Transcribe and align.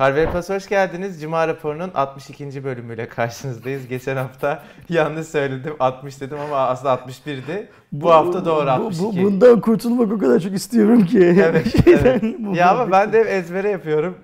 Harvey 0.00 0.26
Plus 0.26 0.48
hoş 0.48 0.68
geldiniz. 0.68 1.20
Cuma 1.20 1.48
raporunun 1.48 1.90
62. 1.94 2.64
bölümüyle 2.64 3.08
karşınızdayız. 3.08 3.88
Geçen 3.88 4.16
hafta 4.16 4.62
yanlış 4.88 5.26
söyledim 5.26 5.74
60 5.80 6.20
dedim 6.20 6.38
ama 6.40 6.56
aslında 6.56 6.94
61'di. 6.94 7.68
Bu, 7.92 8.00
bu 8.00 8.10
hafta 8.10 8.44
doğru 8.44 8.66
bu, 8.66 8.70
62. 8.70 9.22
Bu, 9.22 9.24
bundan 9.24 9.60
kurtulmak 9.60 10.12
o 10.12 10.18
kadar 10.18 10.40
çok 10.40 10.52
istiyorum 10.52 11.06
ki. 11.06 11.18
Evet, 11.18 11.74
evet. 11.86 12.22
ya 12.54 12.70
ama 12.70 12.90
ben 12.90 13.12
de 13.12 13.20
ezbere 13.20 13.70
yapıyorum. 13.70 14.14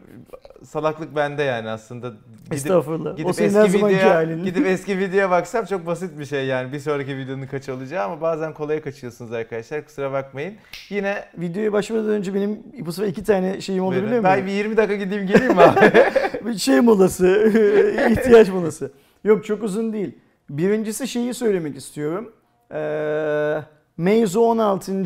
Salaklık 0.65 1.17
bende 1.17 1.43
yani 1.43 1.69
aslında. 1.69 2.09
Gidip, 2.09 2.53
Estağfurullah. 2.53 3.17
Gidip 3.17 3.27
o 3.27 3.31
eski 3.31 3.79
videoya, 3.79 4.25
gidip 4.25 4.67
eski 4.67 4.99
videoya 4.99 5.31
baksam 5.31 5.65
çok 5.65 5.87
basit 5.87 6.19
bir 6.19 6.25
şey 6.25 6.47
yani. 6.47 6.73
Bir 6.73 6.79
sonraki 6.79 7.17
videonun 7.17 7.47
kaç 7.47 7.69
olacağı 7.69 8.05
ama 8.05 8.21
bazen 8.21 8.55
kolaya 8.55 8.83
kaçıyorsunuz 8.83 9.33
arkadaşlar. 9.33 9.85
Kusura 9.85 10.13
bakmayın. 10.13 10.55
Yine 10.89 11.25
videoya 11.39 11.73
başlamadan 11.73 12.11
önce 12.11 12.35
benim 12.35 12.63
bu 12.87 12.93
sefer 12.93 13.09
iki 13.09 13.25
tane 13.25 13.61
şeyim 13.61 13.85
olur 13.85 13.95
değil 13.95 14.05
mi? 14.05 14.25
Ben 14.25 14.47
bir 14.47 14.53
20 14.53 14.77
dakika 14.77 14.95
gideyim 14.95 15.27
geleyim 15.27 15.55
mi 15.55 15.63
abi? 15.63 15.93
bir 16.47 16.59
şey 16.59 16.81
molası, 16.81 17.27
ihtiyaç 18.11 18.49
molası. 18.49 18.93
Yok 19.25 19.45
çok 19.45 19.63
uzun 19.63 19.93
değil. 19.93 20.19
Birincisi 20.51 21.09
şeyi 21.09 21.35
söylemek 21.35 21.77
istiyorum. 21.77 22.33
Ee, 22.73 23.63
Meizu 23.97 24.41
16. 24.41 25.05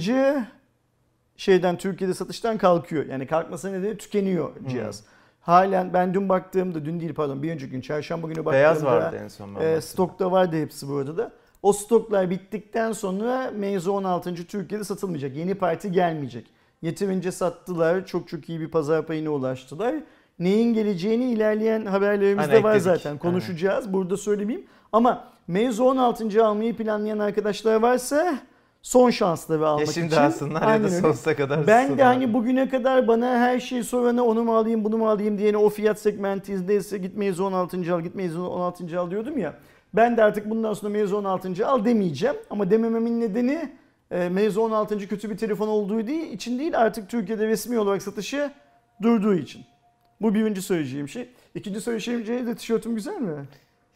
şeyden 1.37 1.79
Türkiye'de 1.79 2.15
satıştan 2.15 2.59
kalkıyor. 2.59 3.07
Yani 3.07 3.27
kalkması 3.27 3.73
nedeni 3.73 3.97
tükeniyor 3.97 4.51
cihaz. 4.69 5.01
Hmm. 5.01 5.07
Halen 5.41 5.93
ben 5.93 6.15
dün 6.15 6.29
baktığımda, 6.29 6.85
dün 6.85 7.01
değil 7.01 7.15
pardon 7.15 7.43
bir 7.43 7.53
önceki 7.53 7.71
gün 7.71 7.81
çarşamba 7.81 8.27
günü 8.27 8.37
baktığımda 8.37 8.53
Beyaz 8.53 8.85
vardı 8.85 9.21
en 9.25 9.29
son. 9.29 9.55
E, 9.55 9.81
stokta 9.81 10.33
vardı 10.33 10.57
hepsi 10.63 10.89
bu 10.89 10.97
arada 10.97 11.33
O 11.63 11.73
stoklar 11.73 12.31
bittikten 12.31 12.93
sonra 12.93 13.51
Meizu 13.57 13.93
16. 13.93 14.35
Türkiye'de 14.35 14.85
satılmayacak. 14.85 15.37
Yeni 15.37 15.55
parti 15.55 15.93
gelmeyecek. 15.93 16.47
Yeterince 16.83 17.33
sattılar. 17.33 18.07
Çok 18.07 18.29
çok 18.29 18.49
iyi 18.49 18.61
bir 18.61 18.69
pazar 18.69 19.07
payına 19.07 19.31
ulaştılar. 19.31 19.95
Neyin 20.39 20.75
geleceğini 20.75 21.25
ilerleyen 21.33 21.87
haberlerimizde 21.87 22.53
hani 22.53 22.65
var 22.65 22.77
ekledik. 22.77 23.03
zaten. 23.03 23.19
Konuşacağız. 23.19 23.85
Aynen. 23.85 23.93
Burada 23.93 24.17
söylemeyeyim. 24.17 24.67
Ama 24.93 25.25
Meizu 25.49 25.85
16. 25.85 26.45
almayı 26.45 26.77
planlayan 26.77 27.19
arkadaşlar 27.19 27.75
varsa 27.75 28.39
son 28.83 29.11
şansları 29.11 29.69
almak 29.69 29.87
ya 29.87 29.93
şimdi 29.93 30.07
için. 30.07 30.17
alsınlar 30.17 30.75
ya 30.75 30.83
da 30.83 30.91
sonsuza 30.91 31.37
kadar 31.37 31.67
Ben 31.67 31.99
de 31.99 32.03
hani 32.03 32.35
bugüne 32.35 32.69
kadar 32.69 33.09
bana 33.09 33.27
her 33.27 33.61
şey 33.61 33.83
sorana 33.83 34.25
onu 34.25 34.45
mu 34.45 34.57
alayım 34.57 34.85
bunu 34.85 34.99
mu 34.99 35.09
alayım 35.09 35.39
diyene 35.39 35.57
o 35.57 35.69
fiyat 35.69 36.01
segmenti 36.01 36.53
izleyse 36.53 36.99
git 36.99 37.17
mevzu 37.17 37.45
16. 37.45 37.95
al 37.95 38.01
git 38.01 38.15
mevzu 38.15 38.47
16. 38.47 39.01
al 39.01 39.11
diyordum 39.11 39.39
ya. 39.39 39.55
Ben 39.95 40.17
de 40.17 40.25
artık 40.25 40.51
bundan 40.51 40.75
sonra 40.75 40.93
mevzu 40.93 41.17
16. 41.17 41.67
al 41.67 41.85
demeyeceğim. 41.85 42.37
Ama 42.51 42.71
demememin 42.71 43.21
nedeni 43.21 43.69
e, 44.11 44.29
mevzu 44.29 44.61
16. 44.61 45.09
kötü 45.09 45.31
bir 45.31 45.37
telefon 45.37 45.69
olduğu 45.69 46.07
değil, 46.07 46.33
için 46.33 46.59
değil 46.59 46.79
artık 46.79 47.09
Türkiye'de 47.09 47.47
resmi 47.47 47.79
olarak 47.79 48.03
satışı 48.03 48.51
durduğu 49.03 49.35
için. 49.35 49.65
Bu 50.21 50.35
birinci 50.35 50.63
söyleyeceğim 50.63 51.09
şey. 51.09 51.29
İkinci 51.55 51.81
söyleyeceğim 51.81 52.27
şey 52.27 52.47
de 52.47 52.55
tişörtüm 52.55 52.95
güzel 52.95 53.21
mi? 53.21 53.35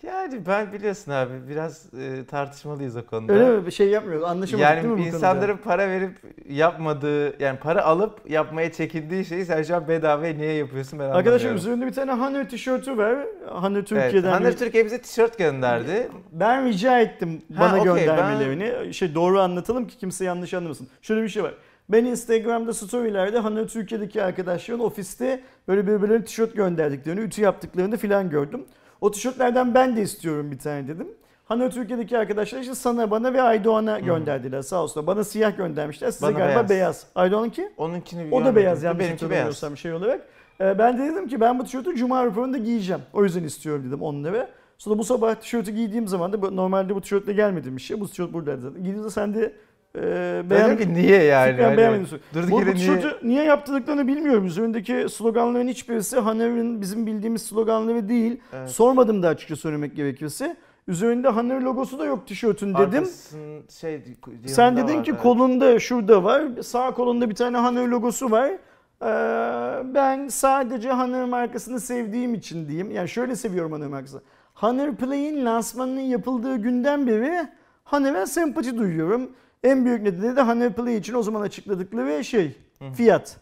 Yani 0.03 0.47
ben 0.47 0.73
biliyorsun 0.73 1.13
abi 1.13 1.33
biraz 1.49 1.95
e, 1.95 2.25
tartışmalıyız 2.25 2.97
o 2.97 3.07
konuda. 3.07 3.33
Öyle 3.33 3.51
mi? 3.51 3.67
Bir 3.67 3.71
şey 3.71 3.89
yapmıyoruz. 3.89 4.25
Anlaşamadık 4.25 4.71
yani 4.71 4.83
değil 4.83 4.95
mi 4.95 5.01
bu 5.01 5.07
insanların 5.07 5.57
para 5.57 5.89
verip 5.89 6.19
yapmadığı 6.49 7.43
yani 7.43 7.59
para 7.59 7.85
alıp 7.85 8.31
yapmaya 8.31 8.73
çekindiği 8.73 9.25
şeyi 9.25 9.45
sen 9.45 9.63
şu 9.63 9.77
an 9.77 9.89
bedavaya 9.89 10.35
niye 10.35 10.53
yapıyorsun 10.53 10.99
ben 10.99 11.11
Arkadaşlar 11.11 11.55
üzerinde 11.55 11.87
bir 11.87 11.93
tane 11.93 12.13
Hanır 12.13 12.49
tişörtü 12.49 12.99
var. 12.99 13.19
Hanır 13.49 13.85
Türkiye'den. 13.85 14.29
Evet, 14.29 14.41
Hanır 14.41 14.53
bir... 14.53 14.57
Türkiye 14.57 14.85
bize 14.85 15.03
tişört 15.03 15.39
gönderdi. 15.39 16.09
Ben 16.33 16.67
rica 16.67 17.01
ettim 17.01 17.43
bana 17.49 17.81
okay, 17.81 17.85
göndermelerini. 17.85 18.73
Ben... 18.85 18.91
Şey 18.91 19.15
doğru 19.15 19.41
anlatalım 19.41 19.87
ki 19.87 19.99
kimse 19.99 20.25
yanlış 20.25 20.55
anlamasın. 20.55 20.89
Şöyle 21.03 21.23
bir 21.23 21.29
şey 21.29 21.43
var. 21.43 21.55
Ben 21.89 22.05
Instagram'da 22.05 22.73
storylerde 22.73 23.39
Hanır 23.39 23.69
Türkiye'deki 23.69 24.23
arkadaşların 24.23 24.85
ofiste 24.85 25.41
böyle 25.69 25.87
birbirlerine 25.87 26.25
tişört 26.25 26.57
gönderdiklerini, 26.57 27.21
ütü 27.21 27.43
yaptıklarını 27.43 27.97
filan 27.97 28.31
gördüm. 28.31 28.65
O 29.05 29.11
tişörtlerden 29.11 29.75
ben 29.75 29.97
de 29.97 30.03
istiyorum 30.03 30.51
bir 30.51 30.59
tane 30.59 30.89
dedim. 30.89 31.09
Hani 31.45 31.71
Türkiye'deki 31.71 32.19
arkadaşlar 32.19 32.61
işte 32.61 32.75
sana 32.75 33.11
bana 33.11 33.33
ve 33.33 33.43
Aydoğan'a 33.43 34.01
gönderdiler 34.01 34.63
sağ 34.63 34.83
olsun. 34.83 35.07
Bana 35.07 35.25
siyah 35.25 35.57
göndermişler. 35.57 36.11
Size 36.11 36.27
bana 36.27 36.39
galiba 36.39 36.55
beyaz. 36.55 36.71
beyaz. 36.71 37.07
Aydoğan'ınki? 37.15 37.69
Onunkini 37.77 38.35
O 38.35 38.45
da 38.45 38.57
beyaz 38.57 38.83
yani 38.83 38.99
benimki 38.99 39.31
beyaz. 39.31 39.79
şey 39.79 39.93
olarak. 39.93 40.21
Ee, 40.61 40.79
ben 40.79 40.99
de 40.99 41.03
dedim 41.03 41.29
ki 41.29 41.41
ben 41.41 41.59
bu 41.59 41.65
tişörtü 41.65 41.97
Cuma 41.97 42.27
raporunda 42.27 42.59
giyeceğim. 42.59 43.03
O 43.13 43.25
yüzden 43.25 43.45
istiyorum 43.45 43.85
dedim 43.87 44.03
onları. 44.03 44.49
Sonra 44.79 44.99
bu 44.99 45.05
sabah 45.05 45.35
tişörtü 45.35 45.73
giydiğim 45.73 46.09
zaman 46.09 46.33
da 46.33 46.51
normalde 46.51 46.95
bu 46.95 47.01
tişörtle 47.01 47.33
gelmedim 47.33 47.77
bir 47.77 47.83
şey. 47.83 48.01
Bu 48.01 48.09
tişört 48.09 48.33
buradaydı 48.33 48.61
zaten. 48.61 48.85
Giydiğimde 48.85 49.11
sen 49.11 49.35
de 49.35 49.53
e, 49.99 50.43
beğenmedin. 50.51 50.85
ki 50.85 50.95
niye 50.95 51.23
yani? 51.23 51.51
Fikren 51.53 51.77
beğenmedin. 51.77 52.07
Durduk 52.35 52.51
bu, 52.51 52.67
bu 52.67 52.73
tişörtü 52.73 53.07
niye? 53.07 53.19
niye 53.23 53.45
yaptırdıklarını 53.45 54.07
bilmiyorum. 54.07 54.47
Üzerindeki 54.47 55.07
sloganların 55.11 55.69
hiçbirisi 55.69 56.19
Haner'in 56.19 56.81
bizim 56.81 57.07
bildiğimiz 57.07 57.43
sloganları 57.43 58.09
değil. 58.09 58.41
Evet. 58.53 58.71
Sormadım 58.71 59.23
da 59.23 59.29
açıkça 59.29 59.57
söylemek 59.57 59.97
gerekirse. 59.97 60.57
Üzerinde 60.89 61.29
Haner 61.29 61.61
logosu 61.61 61.99
da 61.99 62.05
yok 62.05 62.27
tişörtün 62.27 62.75
dedim. 62.75 63.09
şey, 63.81 64.03
Sen 64.47 64.77
dedin 64.77 64.97
var, 64.97 65.05
ki 65.05 65.11
evet. 65.11 65.23
kolunda 65.23 65.79
şurada 65.81 66.25
var. 66.25 66.43
Sağ 66.63 66.91
kolunda 66.91 67.31
bir 67.31 67.35
tane 67.35 67.57
Haner 67.57 67.87
logosu 67.87 68.31
var. 68.31 68.51
Ee, 69.03 69.95
ben 69.95 70.29
sadece 70.29 70.91
Haner 70.91 71.25
markasını 71.25 71.81
sevdiğim 71.81 72.35
için 72.35 72.69
diyeyim. 72.69 72.91
Yani 72.91 73.09
şöyle 73.09 73.37
seviyorum 73.37 73.73
Haner 73.73 73.89
markasını. 73.89 74.21
Haner 74.55 74.97
Play'in 74.97 75.45
lansmanının 75.47 76.01
yapıldığı 76.01 76.57
günden 76.57 77.07
beri 77.07 77.49
Haner'e 77.85 78.27
sempati 78.27 78.79
duyuyorum. 78.79 79.31
En 79.65 79.85
büyük 79.85 80.03
nedeni 80.03 80.37
de 80.37 80.43
Honey 80.43 80.71
Play 80.71 80.97
için 80.97 81.15
o 81.15 81.23
zaman 81.23 81.41
açıkladıkları 81.41 82.25
şey 82.25 82.57
fiyat. 82.95 83.37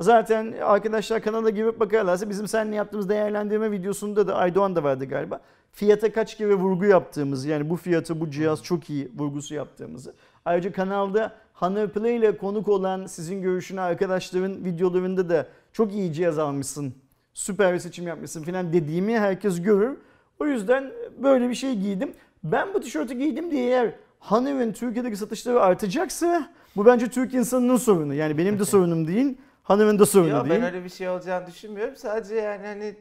Zaten 0.00 0.54
arkadaşlar 0.62 1.22
kanala 1.22 1.50
girip 1.50 1.80
bakarlarsa 1.80 2.30
bizim 2.30 2.48
seninle 2.48 2.76
yaptığımız 2.76 3.08
değerlendirme 3.08 3.70
videosunda 3.70 4.26
da 4.26 4.34
Aydoğan 4.36 4.76
da 4.76 4.84
vardı 4.84 5.04
galiba. 5.04 5.40
Fiyata 5.72 6.12
kaç 6.12 6.36
kere 6.36 6.54
vurgu 6.54 6.84
yaptığımızı 6.84 7.48
yani 7.48 7.70
bu 7.70 7.76
fiyatı 7.76 8.20
bu 8.20 8.30
cihaz 8.30 8.62
çok 8.62 8.90
iyi 8.90 9.12
vurgusu 9.18 9.54
yaptığımızı. 9.54 10.14
Ayrıca 10.44 10.72
kanalda 10.72 11.32
Honor 11.54 11.88
Play 11.88 12.16
ile 12.16 12.36
konuk 12.36 12.68
olan 12.68 13.06
sizin 13.06 13.42
görüşünü 13.42 13.80
arkadaşların 13.80 14.64
videolarında 14.64 15.28
da 15.28 15.46
çok 15.72 15.92
iyi 15.92 16.12
cihaz 16.12 16.38
almışsın, 16.38 16.94
süper 17.34 17.74
bir 17.74 17.78
seçim 17.78 18.06
yapmışsın 18.06 18.42
falan 18.42 18.72
dediğimi 18.72 19.18
herkes 19.18 19.62
görür. 19.62 19.96
O 20.40 20.46
yüzden 20.46 20.92
böyle 21.22 21.48
bir 21.48 21.54
şey 21.54 21.74
giydim. 21.74 22.12
Ben 22.44 22.74
bu 22.74 22.80
tişörtü 22.80 23.14
giydim 23.14 23.50
diye 23.50 23.66
eğer 23.66 23.94
Honeywell'in 24.22 24.72
Türkiye'deki 24.72 25.16
satışları 25.16 25.60
artacaksa 25.60 26.48
bu 26.76 26.86
bence 26.86 27.08
Türk 27.08 27.34
insanının 27.34 27.76
sorunu. 27.76 28.14
Yani 28.14 28.38
benim 28.38 28.58
de 28.58 28.64
sorunum 28.64 29.06
değil. 29.06 29.38
Honeywell'in 29.62 29.98
de 29.98 30.06
sorunu 30.06 30.28
Yok, 30.28 30.48
değil. 30.48 30.60
Ben 30.62 30.74
öyle 30.74 30.84
bir 30.84 30.88
şey 30.88 31.08
olacağını 31.08 31.46
düşünmüyorum. 31.46 31.96
Sadece 31.96 32.34
yani 32.34 32.66
hani 32.66 32.94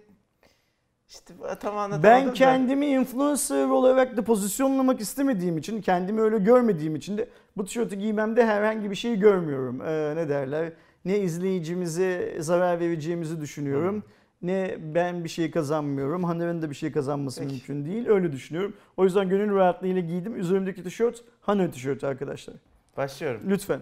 işte 1.10 1.34
tam 1.60 1.78
anlatamadım 1.78 2.04
Ben 2.04 2.34
kendimi 2.34 2.86
da. 2.86 2.90
influencer 2.90 3.68
olarak 3.68 4.18
da 4.18 4.24
pozisyonlamak 4.24 5.02
istemediğim 5.02 5.58
için, 5.58 5.82
kendimi 5.82 6.22
öyle 6.22 6.38
görmediğim 6.38 6.96
için 6.96 7.18
de 7.18 7.30
bu 7.58 7.66
tişörtü 7.66 7.96
giymemde 7.96 8.46
herhangi 8.46 8.92
bir 8.92 8.96
şey 8.96 9.16
görmüyorum. 9.20 9.82
Ee, 9.82 10.16
ne 10.16 10.30
derler? 10.30 10.74
Ne 11.06 11.20
izleyicimize 11.20 12.38
zarar 12.40 12.80
vereceğimizi 12.80 13.42
düşünüyorum. 13.42 13.96
Hmm 13.96 14.02
ne 14.42 14.78
ben 14.80 15.24
bir 15.24 15.30
şey 15.30 15.52
kazanmıyorum. 15.52 16.24
Haner'in 16.24 16.62
de 16.62 16.70
bir 16.70 16.76
şey 16.76 16.92
kazanması 16.92 17.42
Peki. 17.42 17.54
mümkün 17.54 17.86
değil. 17.86 18.08
Öyle 18.08 18.32
düşünüyorum. 18.32 18.74
O 18.98 19.04
yüzden 19.04 19.30
gönül 19.30 19.56
rahatlığıyla 19.56 20.02
giydim. 20.02 20.40
Üzerimdeki 20.40 20.84
tişört 20.84 21.24
Haner 21.42 21.72
tişörtü 21.72 22.08
arkadaşlar. 22.08 22.56
Başlıyorum. 22.98 23.42
Lütfen. 23.48 23.80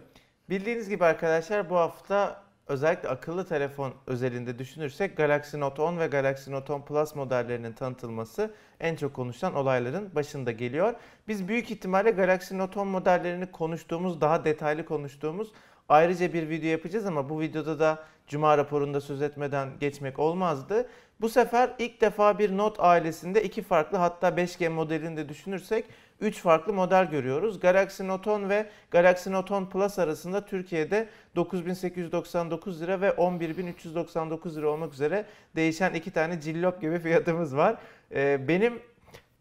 Bildiğiniz 0.50 0.90
gibi 0.90 1.06
arkadaşlar 1.06 1.69
bu 1.69 1.75
hafta 1.75 2.44
özellikle 2.68 3.09
akıllı 3.09 3.46
telefon 3.46 3.94
özelinde 4.08 4.59
düşünürsek 4.59 5.18
Galaxy 5.18 5.59
Note 5.59 5.81
10 5.81 6.00
ve 6.00 6.08
Galaxy 6.08 6.52
Note 6.52 6.74
10 6.74 6.81
Plus 6.81 7.16
modellerinin 7.16 7.74
tanıtılması 7.74 8.53
en 8.80 8.96
çok 8.96 9.14
konuşulan 9.14 9.56
olayların 9.56 10.16
başında 10.16 10.52
geliyor. 10.52 10.94
Biz 11.28 11.48
büyük 11.48 11.72
ihtimalle 11.72 12.12
Galaxy 12.12 12.58
Note 12.58 12.80
10 12.80 12.88
modellerini 12.88 13.52
konuştuğumuz, 13.52 14.22
daha 14.22 14.46
detaylı 14.46 14.86
konuştuğumuz 14.86 15.52
ayrıca 15.90 16.34
bir 16.34 16.50
video 16.50 16.69
yapacağız 16.69 17.06
ama 17.06 17.30
bu 17.30 17.40
videoda 17.40 17.80
da 17.80 18.03
Cuma 18.29 18.57
raporunda 18.57 19.01
söz 19.01 19.21
etmeden 19.21 19.69
geçmek 19.80 20.19
olmazdı. 20.19 20.89
Bu 21.21 21.30
sefer 21.30 21.75
ilk 21.80 22.01
defa 22.01 22.39
bir 22.39 22.57
Note 22.57 22.81
ailesinde 22.81 23.44
iki 23.44 23.62
farklı 23.62 23.98
hatta 23.98 24.30
5G 24.30 24.69
modelinde 24.69 25.30
düşünürsek 25.30 25.86
3 26.21 26.42
farklı 26.42 26.74
model 26.74 27.09
görüyoruz. 27.09 27.59
Galaxy 27.59 28.07
Note 28.07 28.30
10 28.30 28.50
ve 28.50 28.69
Galaxy 28.92 29.31
Note 29.31 29.54
10 29.54 29.65
Plus 29.65 30.00
arasında 30.00 30.45
Türkiye'de 30.45 31.09
9899 31.36 32.81
lira 32.81 33.01
ve 33.01 33.18
11399 33.18 34.57
lira 34.57 34.69
olmak 34.69 34.94
üzere 34.94 35.25
değişen 35.56 35.94
iki 35.94 36.12
tane 36.12 36.42
cillop 36.42 36.81
gibi 36.81 37.00
fiyatımız 37.00 37.56
var. 37.56 37.77
Ee, 38.12 38.48
benim 38.48 38.80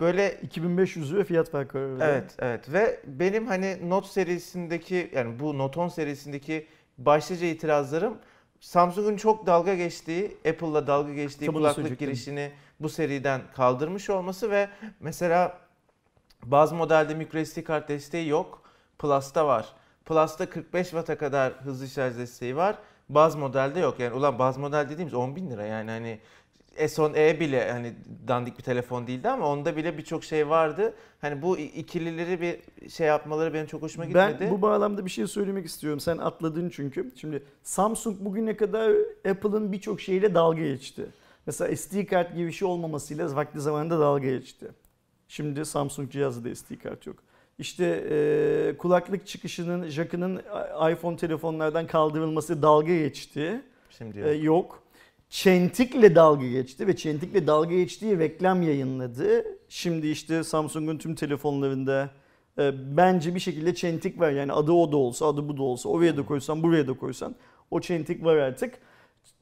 böyle 0.01 0.41
2500 0.43 1.13
lira 1.13 1.25
fiyat 1.25 1.51
farkı 1.51 1.79
var. 1.99 2.09
Evet, 2.09 2.37
evet 2.39 2.73
ve 2.73 3.01
benim 3.07 3.47
hani 3.47 3.91
Note 3.91 4.09
serisindeki 4.09 5.11
yani 5.15 5.41
bu 5.41 5.59
Note 5.59 5.81
10 5.81 5.89
serisindeki 5.89 6.67
başlıca 6.99 7.47
itirazlarım 7.47 8.19
Samsung'un 8.61 9.17
çok 9.17 9.47
dalga 9.47 9.75
geçtiği, 9.75 10.37
Apple'la 10.49 10.87
dalga 10.87 11.13
geçtiği 11.15 11.47
Tabii 11.47 11.57
kulaklık 11.57 11.99
girişini 11.99 12.53
bu 12.81 12.89
seriden 12.89 13.41
kaldırmış 13.57 14.11
olması 14.11 14.51
ve 14.51 14.69
mesela 15.01 15.59
bazı 16.45 16.75
modelde 16.75 17.15
microSD 17.15 17.63
kart 17.63 17.89
desteği 17.89 18.29
yok. 18.29 18.63
Plus'ta 18.99 19.47
var. 19.47 19.73
Plus'ta 20.05 20.51
45 20.51 20.91
Watt'a 20.91 21.19
kadar 21.19 21.53
hızlı 21.53 21.89
şarj 21.89 22.17
desteği 22.17 22.57
var. 22.57 22.79
Bazı 23.09 23.39
modelde 23.39 23.81
yok. 23.81 24.01
Yani 24.01 24.15
ulan 24.15 24.39
bazı 24.39 24.61
model 24.61 24.89
dediğimiz 24.89 25.15
10 25.15 25.37
bin 25.37 25.51
lira 25.51 25.67
yani 25.67 25.91
hani 25.91 26.21
S10e 26.79 27.41
bile 27.41 27.73
hani 27.73 27.93
dandik 28.29 28.59
bir 28.59 28.63
telefon 28.63 29.07
değildi 29.07 29.29
ama 29.29 29.47
onda 29.53 29.77
bile 29.77 29.99
birçok 29.99 30.25
şey 30.25 30.49
vardı. 30.49 30.95
Hani 31.21 31.43
bu 31.43 31.59
ikilileri 31.59 32.41
bir 32.41 32.89
şey 32.91 33.07
yapmaları 33.07 33.55
benim 33.55 33.67
çok 33.67 33.83
hoşuma 33.83 34.05
gitmedi. 34.05 34.37
Ben 34.41 34.51
bu 34.51 34.63
bağlamda 34.63 35.05
bir 35.05 35.11
şey 35.11 35.27
söylemek 35.27 35.67
istiyorum. 35.67 36.01
Sen 36.01 36.19
atladın 36.19 36.71
çünkü. 36.71 37.11
Şimdi 37.17 37.43
Samsung 37.63 38.17
bugüne 38.21 38.57
kadar 38.57 38.91
Apple'ın 39.31 39.73
birçok 39.73 40.01
şeyiyle 40.01 40.35
dalga 40.35 40.61
geçti. 40.63 41.07
Mesela 41.47 41.77
SD 41.77 42.07
kart 42.07 42.35
gibi 42.35 42.47
bir 42.47 42.53
şey 42.53 42.69
olmamasıyla 42.69 43.37
vakti 43.37 43.61
zamanında 43.61 44.01
dalga 44.01 44.27
geçti. 44.29 44.67
Şimdi 45.29 45.65
Samsung 45.65 46.11
cihazı 46.11 46.45
da 46.45 46.55
SD 46.55 46.73
kart 46.83 47.07
yok. 47.07 47.17
İşte 47.59 48.05
e, 48.11 48.77
kulaklık 48.79 49.27
çıkışının, 49.27 49.89
jackının 49.89 50.37
iPhone 50.93 51.17
telefonlardan 51.17 51.87
kaldırılması 51.87 52.63
dalga 52.63 52.95
geçti. 52.97 53.61
Şimdi 53.99 54.19
E, 54.21 54.31
yok. 54.31 54.83
Çentik'le 55.31 56.15
dalga 56.15 56.47
geçti 56.47 56.87
ve 56.87 56.97
Çentik'le 56.97 57.47
dalga 57.47 57.75
geçtiği 57.75 58.19
reklam 58.19 58.63
yayınladı. 58.63 59.45
Şimdi 59.69 60.09
işte 60.09 60.45
Samsung'un 60.45 60.99
tüm 60.99 61.15
telefonlarında 61.15 62.11
e, 62.59 62.97
bence 62.97 63.35
bir 63.35 63.41
şekilde 63.41 63.75
Çentik 63.75 64.21
var. 64.21 64.31
Yani 64.31 64.53
adı 64.53 64.73
o 64.73 64.93
da 64.93 64.97
olsa, 64.97 65.27
adı 65.27 65.49
bu 65.49 65.57
da 65.57 65.63
olsa, 65.63 65.89
oraya 65.89 66.17
da 66.17 66.27
koysan, 66.27 66.63
buraya 66.63 66.89
da 66.89 66.93
koysan 66.93 67.35
o 67.71 67.81
Çentik 67.81 68.25
var 68.25 68.37
artık. 68.37 68.75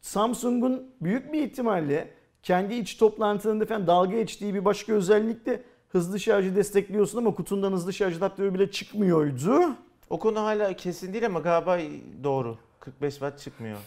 Samsung'un 0.01 0.91
büyük 1.01 1.33
bir 1.33 1.43
ihtimalle 1.43 2.11
kendi 2.43 2.75
iç 2.75 2.97
toplantılarında 2.97 3.67
falan 3.67 3.87
dalga 3.87 4.17
geçtiği 4.17 4.55
bir 4.55 4.65
başka 4.65 4.93
özellik 4.93 5.47
de 5.47 5.63
hızlı 5.89 6.21
şarjı 6.21 6.57
destekliyorsun 6.57 7.19
ama 7.19 7.35
kutundan 7.35 7.73
hızlı 7.73 7.93
şarj 7.93 8.17
adaptörü 8.17 8.55
bile 8.55 8.71
çıkmıyordu. 8.71 9.61
O 10.11 10.19
konu 10.19 10.41
hala 10.41 10.73
kesin 10.73 11.13
değil 11.13 11.27
ama 11.27 11.41
galiba 11.41 11.79
doğru. 12.25 12.59
45 12.81 13.13
watt 13.13 13.39
çıkmıyor. 13.39 13.79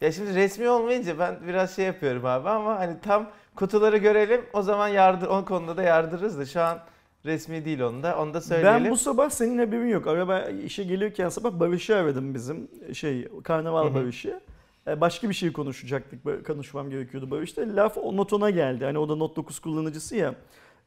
Ya 0.00 0.12
şimdi 0.12 0.34
resmi 0.34 0.68
olmayınca 0.68 1.18
ben 1.18 1.36
biraz 1.48 1.76
şey 1.76 1.84
yapıyorum 1.86 2.24
abi 2.24 2.48
ama 2.48 2.78
hani 2.78 3.00
tam 3.02 3.30
kutuları 3.56 3.96
görelim 3.96 4.40
o 4.52 4.62
zaman 4.62 4.88
yardır 4.88 5.28
o 5.28 5.44
konuda 5.44 5.76
da 5.76 5.82
yardırırız 5.82 6.38
da 6.38 6.46
şu 6.46 6.60
an 6.60 6.78
resmi 7.24 7.64
değil 7.64 7.80
onu 7.80 8.02
da 8.02 8.18
onu 8.18 8.34
da 8.34 8.40
söyleyelim. 8.40 8.84
Ben 8.84 8.90
bu 8.90 8.96
sabah 8.96 9.30
senin 9.30 9.58
haberin 9.58 9.88
yok. 9.88 10.06
Araba 10.06 10.40
işe 10.40 10.84
gelirken 10.84 11.28
sabah 11.28 11.60
Barış'ı 11.60 11.96
aradım 11.96 12.34
bizim 12.34 12.68
şey 12.92 13.28
karnaval 13.44 13.94
Barış'ı. 13.94 14.40
E, 14.86 15.00
başka 15.00 15.28
bir 15.28 15.34
şey 15.34 15.52
konuşacaktık. 15.52 16.46
Konuşmam 16.46 16.90
gerekiyordu 16.90 17.30
Barış'ta. 17.30 17.62
Laf 17.76 17.98
o 17.98 18.16
Note 18.16 18.50
geldi. 18.50 18.84
Hani 18.84 18.98
o 18.98 19.08
da 19.08 19.16
Note 19.16 19.36
9 19.36 19.58
kullanıcısı 19.58 20.16
ya. 20.16 20.34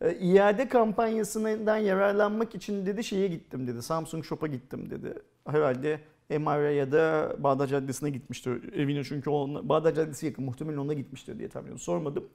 E, 0.02 0.16
iade 0.16 0.68
kampanyasından 0.68 1.78
yararlanmak 1.78 2.56
için 2.56 2.86
dedi 2.86 3.04
şeye 3.04 3.28
gittim 3.28 3.68
dedi. 3.68 3.82
Samsung 3.82 4.26
Shop'a 4.26 4.48
gittim 4.48 4.90
dedi. 4.90 5.14
Herhalde 5.48 6.00
MR'a 6.30 6.72
ya 6.72 6.92
da 6.92 7.36
Bağdat 7.40 7.70
Caddesi'ne 7.70 8.10
gitmiştir. 8.10 8.74
Evine 8.74 9.04
çünkü 9.04 9.30
ona, 9.30 9.70
Bağdat 9.70 9.96
Caddesi 9.96 10.26
yakın. 10.26 10.46
Muhtemelen 10.46 10.78
ona 10.78 10.94
gitmiştir 10.94 11.40
diye 11.40 11.50
tahmin 11.50 11.66
ediyorum. 11.66 11.84
Sormadım. 11.84 12.30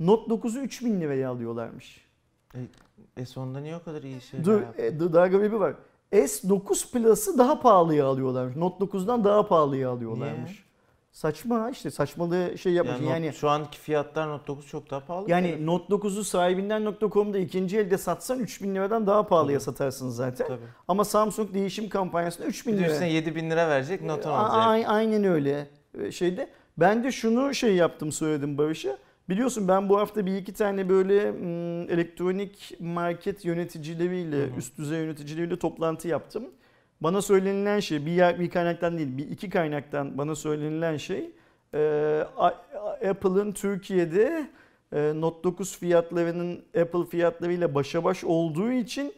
Note 0.00 0.34
9'u 0.34 0.62
3000 0.62 1.00
liraya 1.00 1.30
alıyorlarmış. 1.30 2.04
E 3.16 3.26
sonunda 3.26 3.60
niye 3.60 3.76
o 3.76 3.82
kadar 3.82 4.02
iyi 4.02 4.20
şey 4.20 4.44
Dur, 4.44 4.60
e, 4.78 5.00
daha 5.12 5.26
garibi 5.26 5.60
var. 5.60 5.74
S9 6.12 6.92
Plus'ı 6.92 7.38
daha 7.38 7.60
pahalıya 7.60 8.06
alıyorlarmış. 8.06 8.56
Note 8.56 8.84
9'dan 8.84 9.24
daha 9.24 9.46
pahalıya 9.46 9.90
alıyorlarmış. 9.90 10.50
Niye? 10.50 10.73
Saçma 11.18 11.70
işte 11.70 11.90
saçmalığı 11.90 12.58
şey 12.58 12.72
yapmış. 12.72 12.94
Yani, 13.00 13.08
Yani, 13.26 13.32
şu 13.34 13.48
anki 13.50 13.78
fiyatlar 13.78 14.28
Note 14.28 14.46
9 14.46 14.66
çok 14.66 14.90
daha 14.90 15.00
pahalı. 15.00 15.30
yani 15.30 15.66
Note 15.66 15.94
9'u 15.94 16.24
sahibinden.com'da 16.24 17.38
ikinci 17.38 17.78
elde 17.78 17.98
satsan 17.98 18.38
3000 18.38 18.74
liradan 18.74 19.06
daha 19.06 19.26
pahalıya 19.26 19.58
Tabii. 19.58 19.64
satarsın 19.64 20.08
zaten. 20.10 20.46
Tabii. 20.48 20.58
Ama 20.88 21.04
Samsung 21.04 21.54
değişim 21.54 21.88
kampanyasında 21.88 22.46
3000 22.46 22.72
Bir 22.72 22.78
de 22.78 22.82
lira. 22.82 22.92
üstüne 22.92 23.12
7000 23.12 23.50
lira 23.50 23.68
verecek 23.68 24.02
Note 24.02 24.28
10 24.28 24.32
A- 24.34 24.40
olacak. 24.42 24.88
a- 24.88 24.92
aynen 24.92 25.24
öyle 25.24 25.66
Ee, 26.02 26.12
şeyde. 26.12 26.48
Ben 26.78 27.04
de 27.04 27.12
şunu 27.12 27.54
şey 27.54 27.74
yaptım 27.74 28.12
söyledim 28.12 28.58
Barış'a. 28.58 28.98
Biliyorsun 29.28 29.68
ben 29.68 29.88
bu 29.88 29.98
hafta 29.98 30.26
bir 30.26 30.36
iki 30.36 30.52
tane 30.52 30.88
böyle 30.88 31.30
mm, 31.30 31.90
elektronik 31.90 32.76
market 32.80 33.44
yöneticileriyle, 33.44 34.36
Hı 34.36 34.46
hı. 34.54 34.56
üst 34.58 34.78
düzey 34.78 34.98
yöneticileriyle 35.00 35.58
toplantı 35.58 36.08
yaptım. 36.08 36.44
Bana 37.04 37.22
söylenilen 37.22 37.80
şey 37.80 38.06
bir, 38.06 38.12
yer, 38.12 38.40
bir 38.40 38.50
kaynaktan 38.50 38.98
değil, 38.98 39.16
bir 39.16 39.30
iki 39.30 39.50
kaynaktan 39.50 40.18
bana 40.18 40.34
söylenilen 40.34 40.96
şey 40.96 41.30
e, 41.74 42.24
Apple'ın 43.10 43.52
Türkiye'de 43.52 44.48
e, 44.92 45.12
Note 45.14 45.44
9 45.44 45.78
fiyatlarının 45.78 46.64
Apple 46.80 47.04
fiyatlarıyla 47.10 47.74
başa 47.74 48.04
baş 48.04 48.24
olduğu 48.24 48.72
için 48.72 49.12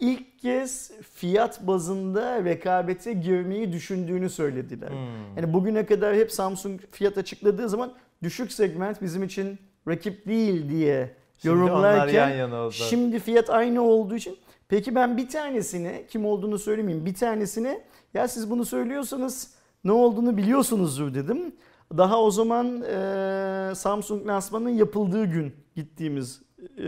ilk 0.00 0.38
kez 0.38 0.92
fiyat 1.14 1.66
bazında 1.66 2.44
rekabete 2.44 3.12
girmeyi 3.12 3.72
düşündüğünü 3.72 4.30
söylediler. 4.30 4.88
Hmm. 4.88 5.36
Yani 5.36 5.52
bugüne 5.52 5.86
kadar 5.86 6.16
hep 6.16 6.32
Samsung 6.32 6.80
fiyat 6.90 7.18
açıkladığı 7.18 7.68
zaman 7.68 7.92
düşük 8.22 8.52
segment 8.52 9.02
bizim 9.02 9.22
için 9.22 9.58
rakip 9.88 10.26
değil 10.26 10.68
diye 10.68 11.14
Şimdi 11.38 11.56
yorumlarken 11.56 12.28
yan 12.28 12.36
yana 12.36 12.62
oldu. 12.62 12.72
şimdi 12.72 13.18
fiyat 13.18 13.50
aynı 13.50 13.82
olduğu 13.82 14.16
için 14.16 14.38
peki 14.68 14.94
ben 14.94 15.16
bir 15.16 15.28
tanesini 15.28 16.04
kim 16.08 16.24
olduğunu 16.26 16.58
söylemeyeyim 16.58 17.06
bir 17.06 17.14
tanesini 17.14 17.80
ya 18.14 18.28
siz 18.28 18.50
bunu 18.50 18.64
söylüyorsanız 18.64 19.54
ne 19.84 19.92
olduğunu 19.92 20.36
biliyorsunuzdur 20.36 21.14
dedim. 21.14 21.52
Daha 21.96 22.22
o 22.22 22.30
zaman 22.30 22.82
e, 22.82 23.74
Samsung 23.74 24.26
lansmanının 24.26 24.70
yapıldığı 24.70 25.24
gün 25.24 25.52
gittiğimiz 25.76 26.42
e, 26.78 26.84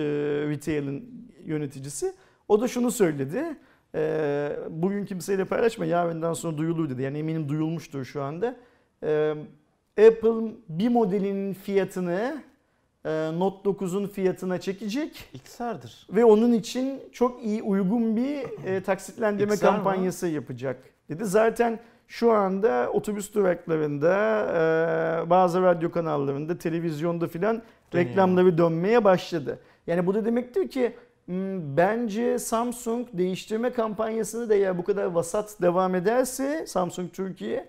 retail'in 0.49 1.29
yöneticisi 1.45 2.13
o 2.49 2.61
da 2.61 2.69
şunu 2.69 2.91
söyledi. 2.91 3.57
E, 3.95 4.53
bugün 4.71 5.05
kimseyle 5.05 5.45
paylaşma 5.45 5.85
yarından 5.85 6.33
sonra 6.33 6.59
duyulur 6.59 6.91
dedi. 6.91 7.03
Yani 7.03 7.19
eminim 7.19 7.49
duyulmuştur 7.49 8.05
şu 8.05 8.23
anda. 8.23 8.57
E, 9.03 9.35
Apple 9.99 10.55
bir 10.69 10.89
modelinin 10.89 11.55
fiyatını 11.55 12.43
Note 13.09 13.71
9'un 13.71 14.07
fiyatına 14.07 14.61
çekecek 14.61 15.25
XR'dır. 15.35 16.07
ve 16.11 16.25
onun 16.25 16.53
için 16.53 17.01
çok 17.13 17.43
iyi 17.45 17.63
uygun 17.63 18.17
bir 18.17 18.65
e, 18.67 18.83
taksitlendirme 18.85 19.55
XR 19.55 19.65
mı? 19.65 19.71
kampanyası 19.71 20.27
yapacak 20.27 20.77
dedi. 21.09 21.25
Zaten 21.25 21.79
şu 22.09 22.33
anda 22.33 22.91
otobüs 22.93 23.35
duraklarında, 23.35 24.13
e, 25.27 25.31
bazı 25.31 25.63
radyo 25.63 25.91
kanallarında, 25.91 26.59
televizyonda 26.59 27.29
filan 27.29 27.63
reklamları 27.95 28.59
dönmeye 28.59 29.05
başladı. 29.05 29.59
Yani 29.87 30.07
bu 30.07 30.15
da 30.15 30.25
demektir 30.25 30.69
ki 30.69 30.97
m, 31.27 31.59
bence 31.77 32.39
Samsung 32.39 33.09
değiştirme 33.13 33.71
kampanyasını 33.73 34.49
da 34.49 34.55
eğer 34.55 34.79
bu 34.79 34.85
kadar 34.85 35.05
vasat 35.05 35.57
devam 35.63 35.95
ederse 35.95 36.67
Samsung 36.67 37.13
Türkiye 37.13 37.67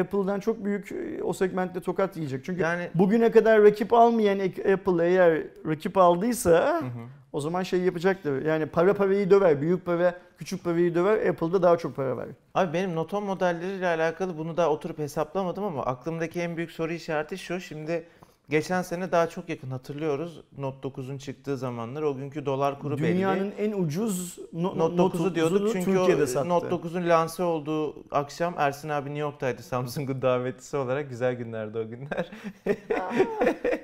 Apple'dan 0.00 0.40
çok 0.40 0.64
büyük 0.64 0.92
e, 0.92 1.22
o 1.22 1.32
segmentte 1.32 1.80
tokat 1.80 2.16
yiyecek. 2.16 2.44
Çünkü 2.44 2.62
Yani 2.62 2.88
bugüne 2.94 3.30
kadar 3.30 3.62
rakip 3.62 3.92
almayan 3.92 4.38
Apple 4.72 5.06
eğer 5.08 5.42
rakip 5.68 5.98
aldıysa 5.98 6.80
Hı 6.80 6.84
hı. 6.86 6.90
o 7.32 7.40
zaman 7.40 7.62
şey 7.62 7.80
yapacaktır. 7.80 8.44
Yani 8.44 8.66
para 8.66 8.94
parayı 8.94 9.30
döver. 9.30 9.60
Büyük 9.60 9.86
para 9.86 10.14
küçük 10.38 10.64
parayı 10.64 10.94
döver. 10.94 11.26
Apple'da 11.26 11.62
daha 11.62 11.76
çok 11.76 11.96
para 11.96 12.16
var. 12.16 12.26
Abi 12.54 12.72
benim 12.72 12.94
Note 12.94 13.16
10 13.16 13.24
modelleriyle 13.24 13.86
alakalı 13.86 14.38
bunu 14.38 14.56
da 14.56 14.70
oturup 14.70 14.98
hesaplamadım 14.98 15.64
ama 15.64 15.82
aklımdaki 15.82 16.40
en 16.40 16.56
büyük 16.56 16.70
soru 16.70 16.92
işareti 16.92 17.38
şu. 17.38 17.60
Şimdi 17.60 18.06
geçen 18.50 18.82
sene 18.82 19.12
daha 19.12 19.28
çok 19.28 19.48
yakın 19.48 19.70
hatırlıyoruz. 19.70 20.40
Note 20.58 20.88
9'un 20.88 21.18
çıktığı 21.18 21.56
zamanlar. 21.56 22.02
O 22.02 22.16
günkü 22.16 22.46
dolar 22.46 22.78
kuru 22.78 22.98
Dünyanın 22.98 23.40
belli. 23.58 23.66
en 23.66 23.72
ucuz 23.72 24.38
no- 24.52 24.78
Note 24.78 25.02
9'u 25.18 25.34
diyorduk 25.34 25.68
çünkü 25.72 25.84
Türkiye'de 25.84 26.26
sattı. 26.26 26.48
Note 26.48 26.66
9'un 26.66 27.08
lanse 27.08 27.42
olduğu 27.42 27.94
akşam 28.10 28.54
Ersin 28.58 28.88
abi 28.88 29.08
New 29.08 29.20
York'taydı 29.20 29.62
Samsung'un 29.72 30.22
davetlisi 30.22 30.76
olarak. 30.76 31.10
Güzel 31.10 31.34
günlerdi 31.34 31.78
o 31.78 31.88
günler. 31.88 32.30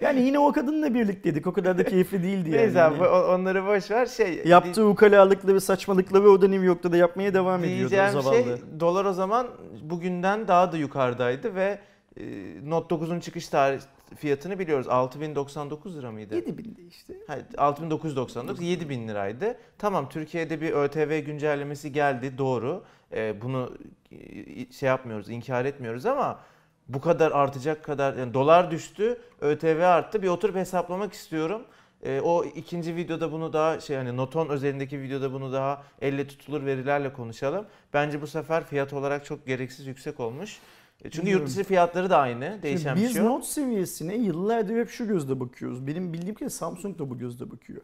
Yani 0.00 0.20
yine 0.20 0.38
o 0.38 0.52
kadınla 0.52 0.94
birlikteydik. 0.94 1.46
O 1.46 1.52
kadar 1.52 1.78
da 1.78 1.84
keyifli 1.84 2.22
değildi 2.22 2.50
yani. 2.50 2.56
Neyse 2.62 2.82
abi 2.82 3.04
onları 3.08 3.66
boş 3.66 3.90
ver. 3.90 4.06
Şey, 4.06 4.42
Yaptığı 4.44 4.86
ukalalıkları, 4.86 5.60
saçmalıkları 5.60 6.30
o 6.30 6.42
da 6.42 6.48
New 6.48 6.66
York'ta 6.66 6.92
da 6.92 6.96
yapmaya 6.96 7.34
devam 7.34 7.64
ediyordu 7.64 7.94
o 8.18 8.22
zavallı. 8.22 8.36
şey 8.44 8.80
dolar 8.80 9.04
o 9.04 9.12
zaman 9.12 9.46
bugünden 9.82 10.48
daha 10.48 10.72
da 10.72 10.76
yukarıdaydı 10.76 11.54
ve 11.54 11.78
e, 12.16 12.22
Note 12.70 12.94
9'un 12.94 13.20
çıkış 13.20 13.48
tarih 13.48 13.80
fiyatını 14.16 14.58
biliyoruz. 14.58 14.88
6099 14.88 15.96
lira 15.98 16.12
mıydı? 16.12 16.38
7000'de 16.38 16.82
işte. 16.82 17.14
Hayır, 17.26 17.44
6999 17.58 18.62
7000 18.62 19.08
liraydı. 19.08 19.58
Tamam 19.78 20.08
Türkiye'de 20.08 20.60
bir 20.60 20.72
ÖTV 20.72 21.18
güncellemesi 21.18 21.92
geldi 21.92 22.38
doğru. 22.38 22.84
E, 23.12 23.42
bunu 23.42 23.76
e, 24.12 24.72
şey 24.72 24.86
yapmıyoruz, 24.86 25.30
inkar 25.30 25.64
etmiyoruz 25.64 26.06
ama 26.06 26.40
bu 26.88 27.00
kadar 27.00 27.32
artacak 27.32 27.84
kadar 27.84 28.16
yani 28.16 28.34
dolar 28.34 28.70
düştü, 28.70 29.20
ÖTV 29.40 29.80
arttı. 29.80 30.22
Bir 30.22 30.28
oturup 30.28 30.56
hesaplamak 30.56 31.12
istiyorum. 31.12 31.62
E, 32.02 32.20
o 32.20 32.44
ikinci 32.44 32.96
videoda 32.96 33.32
bunu 33.32 33.52
daha 33.52 33.80
şey 33.80 33.96
hani 33.96 34.16
Noton 34.16 34.48
özelindeki 34.48 35.00
videoda 35.00 35.32
bunu 35.32 35.52
daha 35.52 35.82
elle 36.00 36.26
tutulur 36.26 36.66
verilerle 36.66 37.12
konuşalım. 37.12 37.66
Bence 37.94 38.22
bu 38.22 38.26
sefer 38.26 38.64
fiyat 38.64 38.92
olarak 38.92 39.24
çok 39.24 39.46
gereksiz 39.46 39.86
yüksek 39.86 40.20
olmuş. 40.20 40.58
E, 41.04 41.10
Çünkü 41.10 41.18
Bilmiyorum. 41.18 41.46
yurt 41.46 41.56
dışı 41.56 41.64
fiyatları 41.64 42.10
da 42.10 42.18
aynı. 42.18 42.58
Değişen 42.62 42.96
bir 42.96 43.02
Biz 43.02 43.12
şey 43.12 43.22
yok. 43.22 43.30
Note 43.32 43.46
seviyesine 43.46 44.16
yıllardır 44.16 44.76
hep 44.76 44.90
şu 44.90 45.08
gözle 45.08 45.40
bakıyoruz. 45.40 45.86
Benim 45.86 46.12
bildiğim 46.12 46.34
ki 46.34 46.50
Samsung 46.50 46.98
da 46.98 47.10
bu 47.10 47.18
gözle 47.18 47.50
bakıyor. 47.50 47.80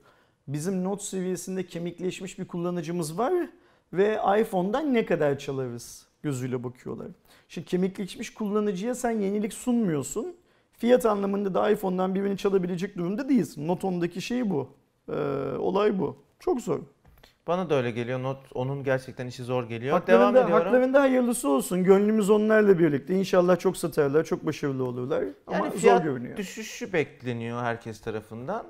Bizim 0.48 0.84
Note 0.84 1.04
seviyesinde 1.04 1.66
kemikleşmiş 1.66 2.38
bir 2.38 2.44
kullanıcımız 2.44 3.18
var 3.18 3.32
ve 3.92 4.18
iPhone'dan 4.40 4.94
ne 4.94 5.06
kadar 5.06 5.38
çalarız 5.38 6.06
gözüyle 6.22 6.64
bakıyorlar. 6.64 7.06
Şimdi 7.48 7.66
kemikleşmiş 7.66 8.34
kullanıcıya 8.34 8.94
sen 8.94 9.10
yenilik 9.10 9.52
sunmuyorsun. 9.52 10.36
Fiyat 10.72 11.06
anlamında 11.06 11.54
da 11.54 11.70
iPhone'dan 11.70 12.14
birini 12.14 12.36
çalabilecek 12.36 12.96
durumda 12.96 13.28
değilsin. 13.28 13.68
Note 13.68 13.86
10'daki 13.88 14.20
şey 14.22 14.50
bu. 14.50 14.68
Ee, 15.08 15.12
olay 15.58 15.98
bu. 15.98 16.16
Çok 16.38 16.60
zor. 16.60 16.80
Bana 17.46 17.70
da 17.70 17.74
öyle 17.74 17.90
geliyor. 17.90 18.22
Not 18.22 18.38
onun 18.54 18.84
gerçekten 18.84 19.26
işi 19.26 19.44
zor 19.44 19.64
geliyor. 19.68 19.92
Haklarında, 19.92 20.22
Devam 20.34 20.46
ediyorum. 20.46 20.64
haklarında 20.64 21.00
hayırlısı 21.00 21.48
olsun. 21.48 21.84
Gönlümüz 21.84 22.30
onlarla 22.30 22.78
birlikte. 22.78 23.14
İnşallah 23.14 23.58
çok 23.58 23.76
satarlar, 23.76 24.24
çok 24.24 24.46
başarılı 24.46 24.84
olurlar. 24.84 25.24
Ama 25.46 25.56
Yani 25.56 25.70
zor 25.70 25.78
fiyat 25.78 26.04
görünüyor. 26.04 26.36
düşüşü 26.36 26.92
bekleniyor 26.92 27.62
herkes 27.62 28.00
tarafından. 28.00 28.66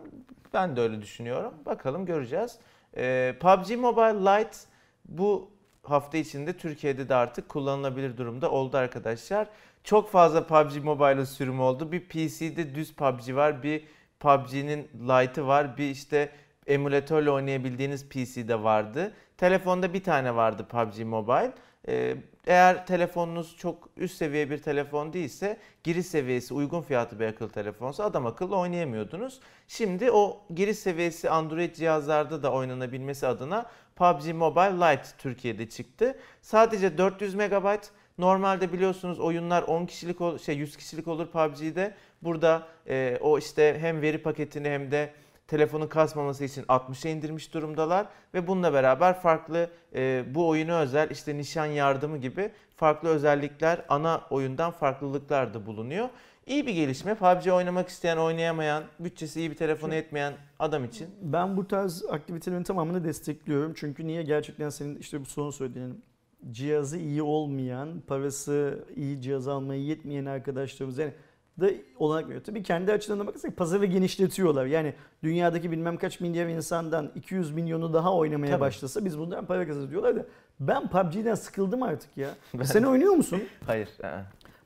Ben 0.54 0.76
de 0.76 0.80
öyle 0.80 1.02
düşünüyorum. 1.02 1.52
Bakalım 1.66 2.06
göreceğiz. 2.06 2.58
Ee, 2.96 3.34
PUBG 3.40 3.70
Mobile 3.78 4.20
Lite 4.40 4.56
bu 5.04 5.50
hafta 5.82 6.18
içinde 6.18 6.52
Türkiye'de 6.56 7.08
de 7.08 7.14
artık 7.14 7.48
kullanılabilir 7.48 8.16
durumda 8.16 8.50
oldu 8.50 8.76
arkadaşlar. 8.76 9.48
Çok 9.84 10.10
fazla 10.10 10.46
PUBG 10.46 10.84
Mobile 10.84 11.26
sürümü 11.26 11.60
oldu. 11.60 11.92
Bir 11.92 12.00
PC'de 12.00 12.74
düz 12.74 12.94
PUBG 12.94 13.34
var, 13.34 13.62
bir 13.62 13.84
PUBG'nin 14.20 14.88
Lite'ı 15.08 15.46
var, 15.46 15.76
bir 15.78 15.90
işte 15.90 16.30
emülatörle 16.66 17.30
oynayabildiğiniz 17.30 18.08
PC'de 18.08 18.62
vardı. 18.62 19.12
Telefonda 19.36 19.94
bir 19.94 20.02
tane 20.02 20.34
vardı 20.34 20.66
PUBG 20.68 21.00
Mobile. 21.00 21.52
Ee, 21.88 22.16
eğer 22.46 22.86
telefonunuz 22.86 23.56
çok 23.56 23.88
üst 23.96 24.16
seviye 24.16 24.50
bir 24.50 24.58
telefon 24.58 25.12
değilse, 25.12 25.56
giriş 25.84 26.06
seviyesi 26.06 26.54
uygun 26.54 26.82
fiyatlı 26.82 27.20
bir 27.20 27.26
akıllı 27.26 27.50
telefonsa 27.50 28.04
adam 28.04 28.26
akıllı 28.26 28.56
oynayamıyordunuz. 28.56 29.40
Şimdi 29.68 30.10
o 30.10 30.40
giriş 30.54 30.78
seviyesi 30.78 31.30
Android 31.30 31.74
cihazlarda 31.74 32.42
da 32.42 32.52
oynanabilmesi 32.52 33.26
adına 33.26 33.66
PUBG 33.96 34.32
Mobile 34.34 34.76
Lite 34.76 35.08
Türkiye'de 35.18 35.68
çıktı. 35.68 36.18
Sadece 36.42 36.98
400 36.98 37.34
MB 37.34 37.78
Normalde 38.18 38.72
biliyorsunuz 38.72 39.20
oyunlar 39.20 39.62
10 39.62 39.86
kişilik 39.86 40.42
şey 40.42 40.56
100 40.56 40.76
kişilik 40.76 41.08
olur 41.08 41.26
PUBG'de. 41.26 41.94
Burada 42.22 42.68
e, 42.88 43.18
o 43.20 43.38
işte 43.38 43.76
hem 43.80 44.02
veri 44.02 44.18
paketini 44.18 44.68
hem 44.68 44.90
de 44.90 45.12
telefonun 45.48 45.86
kasmaması 45.86 46.44
için 46.44 46.62
60'a 46.62 47.10
indirmiş 47.10 47.54
durumdalar 47.54 48.06
ve 48.34 48.46
bununla 48.46 48.72
beraber 48.72 49.20
farklı 49.20 49.70
e, 49.94 50.24
bu 50.34 50.48
oyuna 50.48 50.80
özel 50.80 51.10
işte 51.10 51.36
nişan 51.36 51.66
yardımı 51.66 52.18
gibi 52.18 52.50
farklı 52.76 53.08
özellikler 53.08 53.84
ana 53.88 54.20
oyundan 54.30 54.70
farklılıklar 54.70 55.54
da 55.54 55.66
bulunuyor. 55.66 56.08
İyi 56.46 56.66
bir 56.66 56.72
gelişme. 56.72 57.14
PUBG 57.14 57.48
oynamak 57.52 57.88
isteyen, 57.88 58.16
oynayamayan, 58.16 58.84
bütçesi 59.00 59.40
iyi 59.40 59.50
bir 59.50 59.56
telefona 59.56 59.94
yetmeyen 59.94 60.34
adam 60.58 60.84
için. 60.84 61.08
Ben 61.22 61.56
bu 61.56 61.68
tarz 61.68 62.04
aktivitelerin 62.10 62.62
tamamını 62.62 63.04
destekliyorum. 63.04 63.74
Çünkü 63.76 64.06
niye? 64.06 64.22
Gerçekten 64.22 64.70
senin 64.70 64.96
işte 64.96 65.20
bu 65.20 65.24
son 65.24 65.50
söylediğin 65.50 66.04
cihazı 66.50 66.98
iyi 66.98 67.22
olmayan, 67.22 68.02
parası 68.06 68.84
iyi 68.96 69.22
cihaz 69.22 69.48
almaya 69.48 69.80
yetmeyen 69.80 70.26
arkadaşlarımız 70.26 70.98
yani 70.98 71.12
da 71.60 71.70
olanak 71.98 72.26
veriyor. 72.28 72.42
Tabii 72.44 72.62
kendi 72.62 72.92
açılarına 72.92 73.26
bakarsak 73.26 73.56
pazarı 73.56 73.84
genişletiyorlar. 73.86 74.66
Yani 74.66 74.94
dünyadaki 75.22 75.70
bilmem 75.70 75.96
kaç 75.96 76.20
milyar 76.20 76.46
insandan 76.46 77.10
200 77.14 77.50
milyonu 77.50 77.92
daha 77.94 78.14
oynamaya 78.14 78.50
Tabii. 78.52 78.60
başlasa 78.60 79.04
biz 79.04 79.18
bundan 79.18 79.46
para 79.46 79.66
kazanırız 79.66 79.90
diyorlar 79.90 80.16
da 80.16 80.26
ben 80.60 80.88
PUBG'den 80.88 81.34
sıkıldım 81.34 81.82
artık 81.82 82.16
ya. 82.16 82.28
Ben- 82.54 82.62
Sen 82.64 82.82
oynuyor 82.82 83.12
musun? 83.12 83.42
Hayır. 83.66 83.88
aa. 84.04 84.08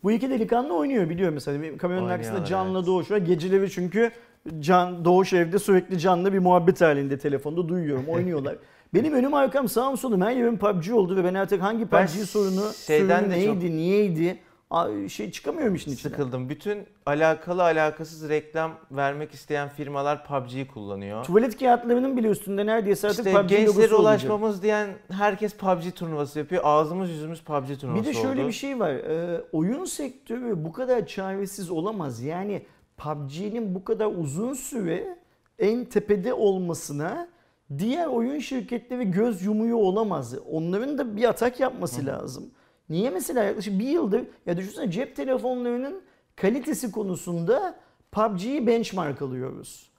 Bu 0.02 0.12
iki 0.12 0.30
delikanlı 0.30 0.75
oynuyor 0.76 1.09
biliyor 1.11 1.32
mesela. 1.32 1.76
Kameranın 1.78 2.09
arkasında 2.09 2.44
Can'la 2.44 2.78
evet. 2.78 2.87
Doğuş 2.87 3.11
var. 3.11 3.16
Geceleri 3.16 3.70
çünkü 3.70 4.11
Can 4.61 5.04
Doğuş 5.04 5.32
evde 5.32 5.59
sürekli 5.59 5.99
Can'la 5.99 6.32
bir 6.32 6.38
muhabbet 6.38 6.80
halinde 6.80 7.18
telefonda 7.18 7.68
duyuyorum. 7.68 8.04
Oynuyorlar. 8.09 8.56
Benim 8.94 9.12
önüm 9.14 9.35
arkam 9.35 9.68
sağım 9.68 9.97
solum 9.97 10.20
her 10.20 10.32
yerim 10.37 10.59
PUBG 10.59 10.90
oldu 10.92 11.16
ve 11.16 11.25
ben 11.25 11.35
artık 11.35 11.62
hangi 11.62 11.92
Ben 11.92 12.06
PUBG 12.06 12.16
sorunu, 12.25 12.73
şeyden 12.87 13.18
sorunu 13.20 13.35
de 13.35 13.44
çok- 13.47 13.54
neydi, 13.62 13.76
niyeydi 13.76 14.38
şey 15.08 15.30
çıkamıyorum 15.30 15.74
işin 15.74 15.92
içinden. 15.92 16.10
Sıkıldım. 16.16 16.48
Bütün 16.48 16.86
alakalı 17.06 17.62
alakasız 17.62 18.28
reklam 18.28 18.72
vermek 18.90 19.34
isteyen 19.34 19.68
firmalar 19.68 20.26
PUBG'yi 20.26 20.66
kullanıyor. 20.66 21.24
Tuvalet 21.24 21.58
kağıtlarının 21.58 22.16
bile 22.16 22.28
üstünde 22.28 22.66
neredeyse 22.66 23.08
artık 23.08 23.26
İşte 23.26 23.40
PUBG 23.40 23.52
logosu 23.52 23.78
olacak. 23.80 24.00
ulaşmamız 24.00 24.62
diyen 24.62 24.90
herkes 25.10 25.54
PUBG 25.56 25.94
turnuvası 25.94 26.38
yapıyor. 26.38 26.62
Ağzımız 26.64 27.10
yüzümüz 27.10 27.42
PUBG 27.42 27.78
turnuvası 27.80 28.02
Bir 28.02 28.08
de 28.08 28.14
şöyle 28.22 28.40
oldu. 28.40 28.48
bir 28.48 28.52
şey 28.52 28.80
var. 28.80 28.90
Ee, 28.90 29.40
oyun 29.52 29.84
sektörü 29.84 30.64
bu 30.64 30.72
kadar 30.72 31.06
çaresiz 31.06 31.70
olamaz. 31.70 32.22
Yani 32.22 32.62
PUBG'nin 32.96 33.74
bu 33.74 33.84
kadar 33.84 34.06
uzun 34.06 34.54
süre 34.54 35.18
en 35.58 35.84
tepede 35.84 36.34
olmasına 36.34 37.28
diğer 37.78 38.06
oyun 38.06 38.38
şirketleri 38.38 39.10
göz 39.10 39.42
yumuyor 39.42 39.78
olamaz. 39.78 40.34
Onların 40.50 40.98
da 40.98 41.16
bir 41.16 41.24
atak 41.24 41.60
yapması 41.60 42.06
lazım. 42.06 42.50
Niye 42.90 43.11
mesela 43.11 43.44
yaklaşık 43.44 43.78
bir 43.78 43.88
yıldır 43.88 44.23
ya 44.47 44.56
düşünsene 44.56 44.90
cep 44.90 45.16
telefonlarının 45.16 46.02
kalitesi 46.37 46.92
konusunda 46.92 47.75
PUBG'yi 48.12 48.66
benchmark 48.66 49.23
alıyoruz. 49.23 49.90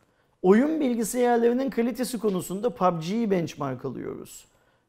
Oyun 0.41 0.79
bilgisayarlarının 0.79 1.69
kalitesi 1.69 2.19
konusunda 2.19 2.69
PUBG'yi 2.69 3.31
benchmark 3.31 3.85
alıyoruz. 3.85 4.45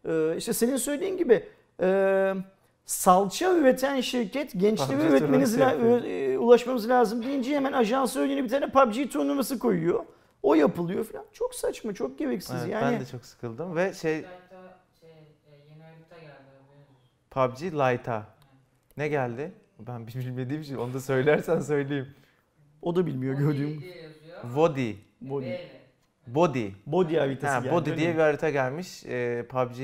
Ee, 0.09 0.35
işte 0.37 0.53
senin 0.53 0.77
söylediğin 0.77 1.17
gibi 1.17 1.49
e, 1.83 2.35
salça 2.85 3.55
üreten 3.57 4.01
şirket 4.01 4.53
gençlere 4.57 4.99
PUBG 4.99 5.11
üretmeniz 5.11 5.61
la- 5.61 5.73
e, 6.07 6.39
ulaşmamız 6.39 6.89
lazım 6.89 7.23
deyince 7.23 7.55
hemen 7.57 7.73
ajansa 7.73 8.21
önüne 8.21 8.45
bir 8.45 8.49
tane 8.49 8.71
PUBG 8.71 9.11
turnuvası 9.13 9.59
koyuyor. 9.59 10.05
O 10.43 10.55
yapılıyor 10.55 11.05
falan. 11.05 11.25
Çok 11.33 11.55
saçma, 11.55 11.95
çok 11.95 12.19
gereksiz. 12.19 12.57
Evet, 12.61 12.69
yani 12.73 12.93
Ben 12.95 13.01
de 13.01 13.07
çok 13.07 13.25
sıkıldım 13.25 13.77
ve 13.77 13.95
şey, 13.95 14.17
e, 14.19 14.23
yeni 15.71 15.83
harita 15.83 16.17
geldi. 16.19 16.33
haberiniz 16.33 16.89
olsun. 16.89 17.07
PUBG 17.35 17.63
Lite'a 17.63 18.27
ne 18.97 19.09
geldi? 19.09 19.53
Ben 19.79 20.07
bilmediğim 20.07 20.63
için 20.63 20.77
onu 20.77 20.95
da 20.95 21.01
söylersen 21.01 21.61
söyleyeyim. 21.61 22.07
o 22.83 22.97
da 22.97 23.07
bilmiyor 23.07 23.35
gördüğüm. 23.35 23.69
yazıyor. 23.69 24.57
Body. 24.57 24.93
Body. 25.21 25.55
Body. 26.27 26.69
Body 26.87 27.17
haritası 27.17 27.55
Ha, 27.55 27.61
geldi. 27.61 27.73
Body 27.75 27.97
diye 27.97 28.09
mi? 28.09 28.15
bir 28.15 28.21
harita 28.21 28.51
gelmiş 28.51 29.05
e, 29.07 29.47
PUBG 29.49 29.79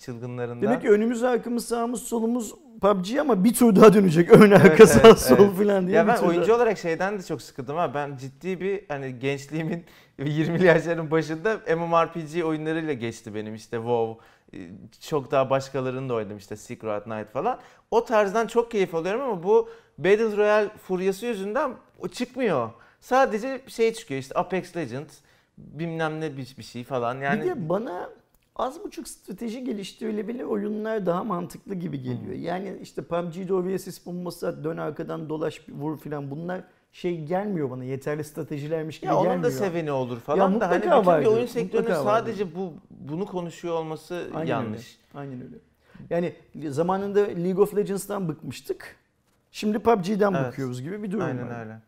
çılgınlarından. 0.00 0.62
Demek 0.62 0.82
ki 0.82 0.90
önümüz 0.90 1.22
arkamız 1.22 1.64
sağımız 1.68 2.02
solumuz 2.02 2.54
PUBG 2.80 3.16
ama 3.20 3.44
bir 3.44 3.54
tur 3.54 3.76
daha 3.76 3.92
dönecek. 3.94 4.30
Ön 4.30 4.50
arka 4.50 4.68
Evet, 4.68 4.88
sağ 4.88 5.00
evet, 5.08 5.18
sol 5.18 5.36
evet. 5.40 5.52
falan 5.56 5.86
diye 5.86 5.96
Ya 5.96 6.06
ben 6.08 6.14
tur 6.16 6.22
daha- 6.22 6.30
oyuncu 6.30 6.54
olarak 6.54 6.78
şeyden 6.78 7.18
de 7.18 7.22
çok 7.22 7.42
sıkıldım 7.42 7.76
ha. 7.76 7.94
Ben 7.94 8.16
ciddi 8.16 8.60
bir 8.60 8.84
hani 8.88 9.18
gençliğimin 9.18 9.84
20'li 10.18 10.64
yaşların 10.64 11.10
başında 11.10 11.60
MMORPG 11.76 12.44
oyunlarıyla 12.44 12.92
geçti 12.92 13.34
benim 13.34 13.54
işte 13.54 13.76
WoW. 13.76 14.24
E, 14.54 14.58
Çok 15.00 15.30
daha 15.30 15.50
başkalarını 15.50 16.08
da 16.08 16.14
oynadım 16.14 16.36
işte 16.36 16.56
Secret 16.56 17.06
Night 17.06 17.30
falan. 17.32 17.58
O 17.90 18.04
tarzdan 18.04 18.46
çok 18.46 18.70
keyif 18.70 18.94
alıyorum 18.94 19.20
ama 19.22 19.42
bu 19.42 19.68
Battle 19.98 20.36
Royale 20.36 20.68
furyası 20.68 21.26
yüzünden 21.26 21.72
o 21.98 22.08
çıkmıyor. 22.08 22.70
Sadece 23.00 23.60
şey 23.66 23.92
çıkıyor 23.94 24.20
işte 24.20 24.34
Apex 24.34 24.76
Legends 24.76 25.18
bilmem 25.58 26.20
ne 26.20 26.36
bir, 26.36 26.54
bir 26.58 26.62
şey 26.62 26.84
falan 26.84 27.20
yani. 27.20 27.40
Bir 27.44 27.46
de 27.46 27.68
bana 27.68 28.10
az 28.56 28.84
buçuk 28.84 29.08
strateji 29.08 29.64
geliştirilebilir 29.64 30.44
oyunlar 30.44 31.06
daha 31.06 31.24
mantıklı 31.24 31.74
gibi 31.74 32.02
geliyor. 32.02 32.34
Yani 32.34 32.78
işte 32.82 33.02
PUBG'de 33.02 33.54
OVSS 33.54 34.06
bombası 34.06 34.48
at, 34.48 34.64
dön 34.64 34.76
arkadan 34.76 35.28
dolaş 35.28 35.60
vur 35.68 35.98
filan 35.98 36.30
bunlar 36.30 36.60
şey 36.92 37.24
gelmiyor 37.24 37.70
bana 37.70 37.84
yeterli 37.84 38.24
stratejilermiş 38.24 39.00
gibi 39.00 39.06
ya 39.06 39.16
onun 39.16 39.24
gelmiyor. 39.28 39.44
da 39.44 39.50
seveni 39.50 39.92
olur 39.92 40.20
falan 40.20 40.52
Ya 40.52 40.60
da 40.60 40.68
hani 40.68 40.78
bütün 40.78 40.90
bir 40.90 41.06
vardır, 41.06 41.26
oyun 41.26 41.46
sektörünün 41.46 41.88
mutlaka 41.88 42.04
vardır. 42.04 42.20
sadece 42.30 42.54
bu 42.54 42.72
bunu 43.10 43.26
konuşuyor 43.26 43.74
olması 43.74 44.30
Aynen 44.34 44.46
yanlış. 44.46 44.98
Öyle. 45.14 45.20
Aynen 45.20 45.42
öyle. 45.44 45.56
Yani 46.10 46.34
zamanında 46.70 47.20
League 47.20 47.62
of 47.62 47.76
Legends'tan 47.76 48.28
bıkmıştık. 48.28 48.96
Şimdi 49.50 49.78
PUBG'den 49.78 50.32
Evet. 50.32 50.46
bakıyoruz 50.46 50.82
gibi 50.82 51.02
bir 51.02 51.10
durum 51.10 51.24
Aynen 51.24 51.48
var. 51.50 51.60
öyle. 51.60 51.78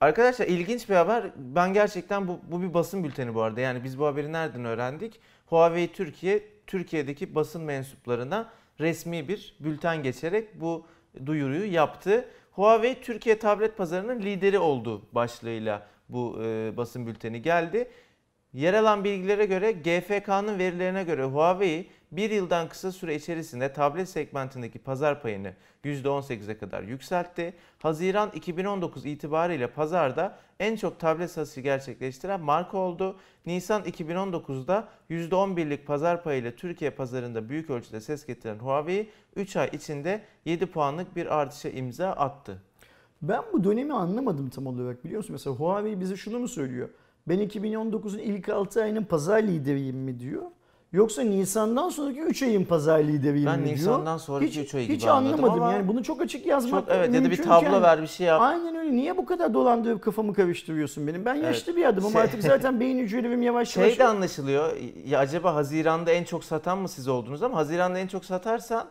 Arkadaşlar 0.00 0.46
ilginç 0.46 0.88
bir 0.88 0.94
haber. 0.94 1.30
Ben 1.36 1.72
gerçekten 1.72 2.28
bu, 2.28 2.38
bu 2.50 2.62
bir 2.62 2.74
basın 2.74 3.04
bülteni 3.04 3.34
bu 3.34 3.42
arada. 3.42 3.60
Yani 3.60 3.84
biz 3.84 3.98
bu 3.98 4.06
haberi 4.06 4.32
nereden 4.32 4.64
öğrendik? 4.64 5.20
Huawei 5.46 5.92
Türkiye, 5.92 6.42
Türkiye'deki 6.66 7.34
basın 7.34 7.62
mensuplarına 7.62 8.50
resmi 8.80 9.28
bir 9.28 9.56
bülten 9.60 10.02
geçerek 10.02 10.60
bu 10.60 10.86
duyuruyu 11.26 11.72
yaptı. 11.72 12.24
Huawei 12.52 13.00
Türkiye 13.00 13.38
tablet 13.38 13.76
pazarının 13.76 14.20
lideri 14.22 14.58
olduğu 14.58 15.02
başlığıyla 15.12 15.86
bu 16.08 16.38
e, 16.44 16.72
basın 16.76 17.06
bülteni 17.06 17.42
geldi. 17.42 17.90
Yer 18.52 18.74
alan 18.74 19.04
bilgilere 19.04 19.46
göre 19.46 19.72
GFK'nın 19.72 20.58
verilerine 20.58 21.04
göre 21.04 21.24
Huawei 21.24 21.88
bir 22.12 22.30
yıldan 22.30 22.68
kısa 22.68 22.92
süre 22.92 23.14
içerisinde 23.14 23.72
tablet 23.72 24.08
segmentindeki 24.08 24.78
pazar 24.78 25.22
payını 25.22 25.52
%18'e 25.84 26.58
kadar 26.58 26.82
yükseltti. 26.82 27.54
Haziran 27.78 28.30
2019 28.34 29.06
itibariyle 29.06 29.66
pazarda 29.66 30.38
en 30.60 30.76
çok 30.76 31.00
tablet 31.00 31.30
satışı 31.30 31.60
gerçekleştiren 31.60 32.40
marka 32.40 32.78
oldu. 32.78 33.16
Nisan 33.46 33.82
2019'da 33.82 34.88
%11'lik 35.10 35.86
pazar 35.86 36.22
payıyla 36.22 36.50
Türkiye 36.50 36.90
pazarında 36.90 37.48
büyük 37.48 37.70
ölçüde 37.70 38.00
ses 38.00 38.26
getiren 38.26 38.58
Huawei 38.58 39.10
3 39.36 39.56
ay 39.56 39.70
içinde 39.72 40.22
7 40.44 40.66
puanlık 40.66 41.16
bir 41.16 41.38
artışa 41.38 41.68
imza 41.68 42.10
attı. 42.10 42.62
Ben 43.22 43.42
bu 43.52 43.64
dönemi 43.64 43.94
anlamadım 43.94 44.50
tam 44.50 44.66
olarak 44.66 45.04
biliyor 45.04 45.18
musun? 45.18 45.32
Mesela 45.32 45.56
Huawei 45.56 46.00
bize 46.00 46.16
şunu 46.16 46.38
mu 46.38 46.48
söylüyor? 46.48 46.88
Ben 47.28 47.38
2019'un 47.38 48.18
ilk 48.18 48.48
6 48.48 48.82
ayının 48.82 49.04
pazar 49.04 49.42
lideriyim 49.42 49.96
mi 49.96 50.18
diyor. 50.20 50.42
Yoksa 50.92 51.22
Nisan'dan 51.22 51.88
sonraki 51.88 52.20
3 52.20 52.42
ayın 52.42 52.64
pazar 52.64 52.98
lideriyim 52.98 53.46
Ben 53.46 53.58
mi 53.60 53.64
diyor. 53.64 53.76
Nisan'dan 53.76 54.16
sonraki 54.18 54.46
hiç, 54.50 54.56
üç 54.56 54.74
ayı 54.74 54.86
gibi 54.86 54.96
hiç 54.96 55.04
anlamadım 55.06 55.44
ama 55.62 55.72
yani 55.72 55.88
bunu 55.88 56.02
çok 56.02 56.20
açık 56.22 56.46
yazmak 56.46 56.80
Çok 56.86 56.94
evet 56.96 57.14
ya 57.14 57.20
da 57.24 57.30
bir 57.30 57.38
mümkünken- 57.38 57.44
tablo 57.48 57.82
ver 57.82 58.02
bir 58.02 58.06
şey 58.06 58.26
yap. 58.26 58.40
Aynen 58.42 58.76
öyle. 58.76 58.92
Niye 58.92 59.16
bu 59.16 59.26
kadar 59.26 59.54
dolandırıp 59.54 60.02
kafamı 60.02 60.34
karıştırıyorsun 60.34 61.06
benim? 61.06 61.24
Ben 61.24 61.34
Evet. 61.34 61.44
yaşlı 61.44 61.76
bir 61.76 61.84
adamım. 61.84 62.12
Şey- 62.12 62.20
Artık 62.20 62.42
zaten 62.42 62.80
beyin 62.80 62.98
hücrelerim 62.98 63.42
yavaş 63.42 63.68
Şey 63.68 63.82
yavaş. 63.82 63.98
de 63.98 64.04
anlaşılıyor. 64.04 64.76
Ya 65.06 65.18
acaba 65.18 65.54
Haziran'da 65.54 66.10
en 66.10 66.24
çok 66.24 66.44
satan 66.44 66.78
mı 66.78 66.88
siz 66.88 67.08
oldunuz 67.08 67.42
ama 67.42 67.56
Haziran'da 67.56 67.98
en 67.98 68.06
çok 68.06 68.24
satarsan 68.24 68.86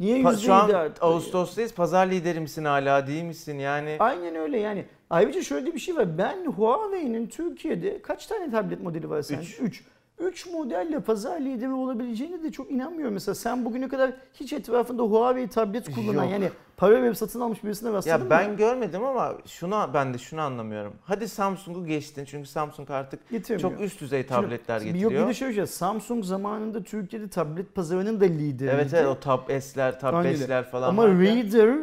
Niye 0.00 0.18
yüzde 0.18 0.36
şu 0.36 0.54
an? 0.54 0.70
Ağustos'tayız. 1.00 1.74
Pazar 1.74 2.06
lideri 2.06 2.40
misin 2.40 2.64
hala 2.64 3.06
değil 3.06 3.22
misin? 3.24 3.58
Yani 3.58 3.96
Aynen 3.98 4.34
öyle 4.34 4.58
yani. 4.58 4.84
Ayrıca 5.10 5.42
şöyle 5.42 5.74
bir 5.74 5.78
şey 5.78 5.96
var. 5.96 6.18
Ben 6.18 6.44
Huawei'nin 6.46 7.26
Türkiye'de 7.26 8.02
kaç 8.02 8.26
tane 8.26 8.50
tablet 8.50 8.82
modeli 8.82 9.10
var 9.10 9.22
sence? 9.22 9.40
Üç. 9.40 9.60
3. 9.60 9.84
3 10.18 10.46
modelle 10.46 11.00
pazar 11.00 11.40
lideri 11.40 11.72
olabileceğine 11.72 12.42
de 12.42 12.52
çok 12.52 12.70
inanmıyorum. 12.70 13.14
Mesela 13.14 13.34
sen 13.34 13.64
bugüne 13.64 13.88
kadar 13.88 14.10
hiç 14.34 14.52
etrafında 14.52 15.02
Huawei 15.02 15.48
tablet 15.48 15.94
kullanan 15.94 16.22
Yok. 16.22 16.32
yani 16.32 16.50
para 16.76 17.02
verip 17.02 17.16
satın 17.16 17.40
almış 17.40 17.64
birisine 17.64 17.92
rastladın 17.92 18.24
ya 18.24 18.30
ben 18.30 18.50
mı? 18.50 18.56
görmedim 18.56 19.04
ama 19.04 19.34
şuna 19.46 19.94
ben 19.94 20.14
de 20.14 20.18
şunu 20.18 20.40
anlamıyorum. 20.40 20.92
Hadi 21.04 21.28
Samsung'u 21.28 21.86
geçtin 21.86 22.24
çünkü 22.24 22.48
Samsung 22.48 22.90
artık 22.90 23.30
Getirmiyor. 23.30 23.70
çok 23.70 23.80
üst 23.80 24.00
düzey 24.00 24.26
tabletler 24.26 24.78
Şimdi 24.80 24.92
getiriyor. 24.92 25.12
Yok 25.12 25.22
bir 25.22 25.28
de 25.28 25.34
şöyle 25.34 25.54
şey, 25.54 25.66
Samsung 25.66 26.24
zamanında 26.24 26.82
Türkiye'de 26.82 27.28
tablet 27.28 27.74
pazarının 27.74 28.20
da 28.20 28.24
lideri. 28.24 28.70
Evet 28.70 28.94
evet 28.94 29.06
o 29.06 29.20
Tab 29.20 29.60
S'ler, 29.60 30.00
Tab. 30.00 30.14
5'ler 30.24 30.62
falan 30.62 30.88
Ama 30.88 31.02
varken- 31.02 31.20
Reader 31.20 31.76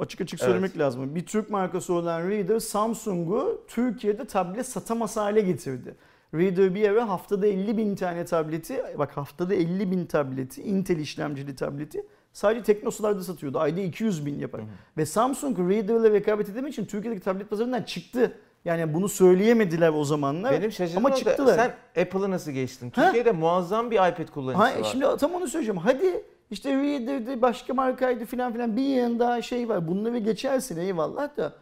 açık 0.00 0.20
açık 0.20 0.40
Evet. 0.40 0.48
söylemek 0.50 0.78
lazım. 0.78 1.14
Bir 1.14 1.26
Türk 1.26 1.50
markası 1.50 1.92
olan 1.94 2.30
Reader 2.30 2.58
Samsung'u 2.58 3.64
Türkiye'de 3.68 4.24
tablet 4.24 4.66
satamaz 4.66 5.16
hale 5.16 5.40
getirdi. 5.40 5.94
Reader 6.34 6.74
bir 6.74 6.88
ara 6.88 7.08
haftada 7.08 7.46
50 7.46 7.76
bin 7.76 7.96
tane 7.96 8.24
tableti, 8.24 8.82
bak 8.98 9.16
haftada 9.16 9.54
50 9.54 9.90
bin 9.90 10.06
tableti, 10.06 10.62
Intel 10.62 10.98
işlemcili 10.98 11.54
tableti 11.56 12.06
sadece 12.32 12.62
Teknosa'larda 12.62 13.22
satıyordu. 13.22 13.58
Ayda 13.58 13.80
200 13.80 14.26
bin 14.26 14.38
yapar. 14.38 14.60
Ve 14.96 15.06
Samsung 15.06 15.58
Reader'la 15.58 16.10
rekabet 16.10 16.48
edemek 16.48 16.72
için 16.72 16.84
Türkiye'deki 16.84 17.24
tablet 17.24 17.50
pazarından 17.50 17.82
çıktı. 17.82 18.32
Yani 18.64 18.94
bunu 18.94 19.08
söyleyemediler 19.08 19.92
o 19.94 20.04
zamanlar. 20.04 20.52
Benim 20.52 20.72
şaşırdığım 20.72 21.06
Ama 21.06 21.14
çıktılar. 21.16 21.54
sen 21.94 22.02
Apple'ı 22.02 22.30
nasıl 22.30 22.50
geçtin? 22.50 22.92
Ha? 22.94 23.04
Türkiye'de 23.04 23.32
muazzam 23.32 23.90
bir 23.90 23.96
iPad 23.96 24.28
kullanıcısı 24.34 24.64
Ha, 24.74 24.80
var. 24.80 24.88
şimdi 24.92 25.06
tam 25.20 25.34
onu 25.34 25.48
söyleyeceğim. 25.48 25.80
Hadi 25.84 26.24
işte 26.50 26.74
Reader'de 26.74 27.42
başka 27.42 27.74
markaydı 27.74 28.24
filan 28.24 28.52
filan 28.52 28.76
bir 28.76 28.82
yığın 28.82 29.18
daha 29.18 29.42
şey 29.42 29.68
var. 29.68 29.88
Bunları 29.88 30.18
geçersin 30.18 30.76
eyvallah 30.76 31.36
da. 31.36 31.52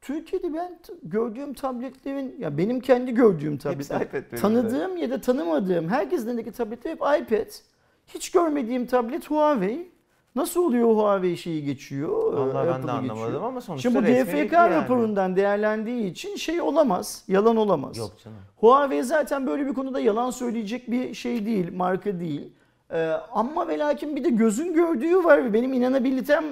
Türkiye'de 0.00 0.54
ben 0.54 0.78
gördüğüm 1.02 1.54
tabletlerin 1.54 2.36
ya 2.38 2.58
benim 2.58 2.80
kendi 2.80 3.14
gördüğüm 3.14 3.58
tabletler 3.58 4.08
tanıdığım 4.40 4.96
ya 4.96 5.10
da 5.10 5.20
tanımadığım 5.20 5.88
herkesin 5.88 6.28
elindeki 6.28 6.52
tabletler 6.52 6.90
hep 6.90 6.98
iPad. 6.98 7.50
Hiç 8.06 8.30
görmediğim 8.30 8.86
tablet 8.86 9.30
Huawei. 9.30 9.88
Nasıl 10.36 10.64
oluyor 10.64 10.88
Huawei 10.88 11.36
şeyi 11.36 11.64
geçiyor? 11.64 12.32
Vallahi 12.32 12.68
ben 12.68 12.86
de 12.86 12.90
anlamadım 12.92 13.24
geçiyor? 13.24 13.42
ama 13.42 13.60
sonuçta 13.60 13.90
Şimdi 13.90 14.02
bu 14.02 14.32
bilgi 14.32 14.54
yani. 14.54 14.74
raporundan 14.74 15.36
değerlendiği 15.36 16.10
için 16.10 16.36
şey 16.36 16.60
olamaz, 16.60 17.24
yalan 17.28 17.56
olamaz. 17.56 17.96
Yok 17.96 18.12
canım. 18.24 18.38
Huawei 18.56 19.02
zaten 19.02 19.46
böyle 19.46 19.66
bir 19.66 19.74
konuda 19.74 20.00
yalan 20.00 20.30
söyleyecek 20.30 20.90
bir 20.90 21.14
şey 21.14 21.46
değil, 21.46 21.72
marka 21.76 22.20
değil. 22.20 22.52
Ee, 22.90 23.10
ama 23.32 23.68
ve 23.68 23.78
lakin 23.78 24.16
bir 24.16 24.24
de 24.24 24.30
gözün 24.30 24.74
gördüğü 24.74 25.24
var 25.24 25.52
benim 25.52 25.72
inanabilitem 25.72 26.44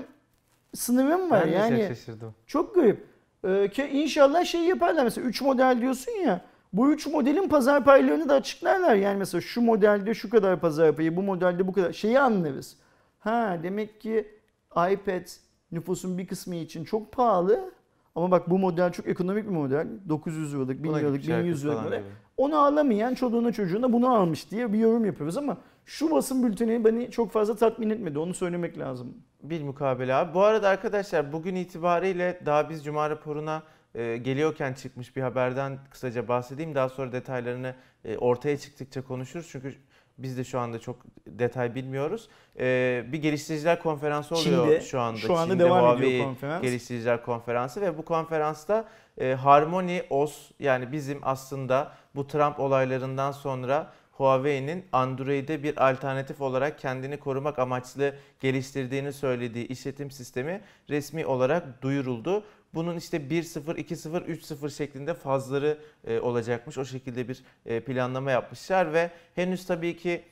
sınırım 0.74 1.30
var. 1.30 1.42
Ben 1.44 1.52
de 1.52 1.56
yani 1.56 1.78
çok 1.78 1.88
şaşırdım. 1.88 2.34
çok 2.46 2.74
garip. 2.74 3.06
Ee, 3.44 3.68
ki 3.68 3.84
inşallah 3.84 4.44
şey 4.44 4.60
yaparlar 4.60 5.04
mesela 5.04 5.26
3 5.26 5.42
model 5.42 5.78
diyorsun 5.80 6.12
ya. 6.12 6.40
Bu 6.72 6.92
3 6.92 7.06
modelin 7.06 7.48
pazar 7.48 7.84
paylarını 7.84 8.28
da 8.28 8.34
açıklarlar. 8.34 8.94
Yani 8.94 9.18
mesela 9.18 9.40
şu 9.40 9.60
modelde 9.62 10.14
şu 10.14 10.30
kadar 10.30 10.60
pazar 10.60 10.96
payı, 10.96 11.16
bu 11.16 11.22
modelde 11.22 11.66
bu 11.66 11.72
kadar. 11.72 11.92
Şeyi 11.92 12.20
anlarız. 12.20 12.76
Ha 13.18 13.58
demek 13.62 14.00
ki 14.00 14.28
iPad 14.70 15.26
nüfusun 15.72 16.18
bir 16.18 16.26
kısmı 16.26 16.54
için 16.54 16.84
çok 16.84 17.12
pahalı. 17.12 17.70
Ama 18.14 18.30
bak 18.30 18.50
bu 18.50 18.58
model 18.58 18.92
çok 18.92 19.06
ekonomik 19.08 19.44
bir 19.44 19.50
model. 19.50 19.86
900 20.08 20.54
liralık, 20.54 20.82
1000 20.82 20.88
Buna 20.90 20.96
liralık, 20.96 21.14
gitmiş 21.20 21.34
herkes 21.36 21.46
1100 21.46 21.64
liralık 21.64 21.76
falan 21.78 21.88
model. 21.90 22.00
gibi. 22.00 22.10
Onu 22.36 22.58
alamayan 22.58 23.14
çoluğuna 23.14 23.52
çocuğuna 23.52 23.92
bunu 23.92 24.14
almış 24.14 24.50
diye 24.50 24.72
bir 24.72 24.78
yorum 24.78 25.04
yapıyoruz 25.04 25.36
ama 25.36 25.56
şu 25.86 26.10
basın 26.10 26.42
bülteni 26.42 26.84
beni 26.84 27.10
çok 27.10 27.32
fazla 27.32 27.56
tatmin 27.56 27.90
etmedi. 27.90 28.18
Onu 28.18 28.34
söylemek 28.34 28.78
lazım. 28.78 29.14
Bil 29.42 29.64
mukabele 29.64 30.14
abi. 30.14 30.34
Bu 30.34 30.42
arada 30.42 30.68
arkadaşlar 30.68 31.32
bugün 31.32 31.54
itibariyle 31.54 32.40
daha 32.46 32.70
biz 32.70 32.84
Cuma 32.84 33.10
raporuna 33.10 33.62
e, 33.94 34.16
geliyorken 34.16 34.72
çıkmış 34.72 35.16
bir 35.16 35.22
haberden 35.22 35.78
kısaca 35.90 36.28
bahsedeyim. 36.28 36.74
Daha 36.74 36.88
sonra 36.88 37.12
detaylarını 37.12 37.74
e, 38.04 38.16
ortaya 38.16 38.58
çıktıkça 38.58 39.02
konuşuruz. 39.02 39.48
Çünkü 39.50 39.74
biz 40.18 40.38
de 40.38 40.44
şu 40.44 40.58
anda 40.58 40.78
çok 40.78 40.96
detay 41.26 41.74
bilmiyoruz. 41.74 42.28
E, 42.58 43.04
bir 43.12 43.22
geliştiriciler 43.22 43.82
konferansı 43.82 44.34
oluyor 44.34 44.66
Çin'de, 44.66 44.80
şu 44.80 45.00
anda. 45.00 45.18
Şu 45.18 45.34
anda 45.34 45.52
Çin'de 45.52 45.64
devam 45.64 45.80
Huawei 45.80 46.08
ediyor 46.08 46.24
konferans. 46.24 46.62
Geliştiriciler 46.62 47.22
Konferansı 47.22 47.80
ve 47.80 47.98
bu 47.98 48.04
konferansta 48.04 48.88
e, 49.18 49.32
Harmony 49.32 50.02
OS 50.10 50.50
yani 50.58 50.92
bizim 50.92 51.18
aslında 51.22 51.92
bu 52.14 52.26
Trump 52.26 52.60
olaylarından 52.60 53.32
sonra 53.32 53.92
Huawei'nin 54.16 54.84
Android'e 54.92 55.62
bir 55.62 55.90
alternatif 55.90 56.40
olarak 56.40 56.78
kendini 56.78 57.16
korumak 57.16 57.58
amaçlı 57.58 58.14
geliştirdiğini 58.40 59.12
söylediği 59.12 59.68
işletim 59.68 60.10
sistemi 60.10 60.60
resmi 60.90 61.26
olarak 61.26 61.82
duyuruldu. 61.82 62.44
Bunun 62.74 62.96
işte 62.96 63.16
1.0, 63.16 63.76
2.0, 63.76 64.24
3.0 64.24 64.70
şeklinde 64.70 65.14
fazları 65.14 65.78
e, 66.06 66.20
olacakmış. 66.20 66.78
O 66.78 66.84
şekilde 66.84 67.28
bir 67.28 67.42
e, 67.66 67.80
planlama 67.80 68.30
yapmışlar 68.30 68.92
ve 68.92 69.10
henüz 69.34 69.66
tabii 69.66 69.96
ki 69.96 70.22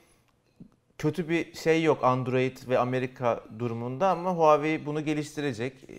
kötü 0.98 1.28
bir 1.28 1.54
şey 1.54 1.82
yok 1.82 2.04
Android 2.04 2.56
ve 2.68 2.78
Amerika 2.78 3.44
durumunda 3.58 4.08
ama 4.08 4.34
Huawei 4.34 4.86
bunu 4.86 5.04
geliştirecek 5.04 5.72
e, 5.88 5.94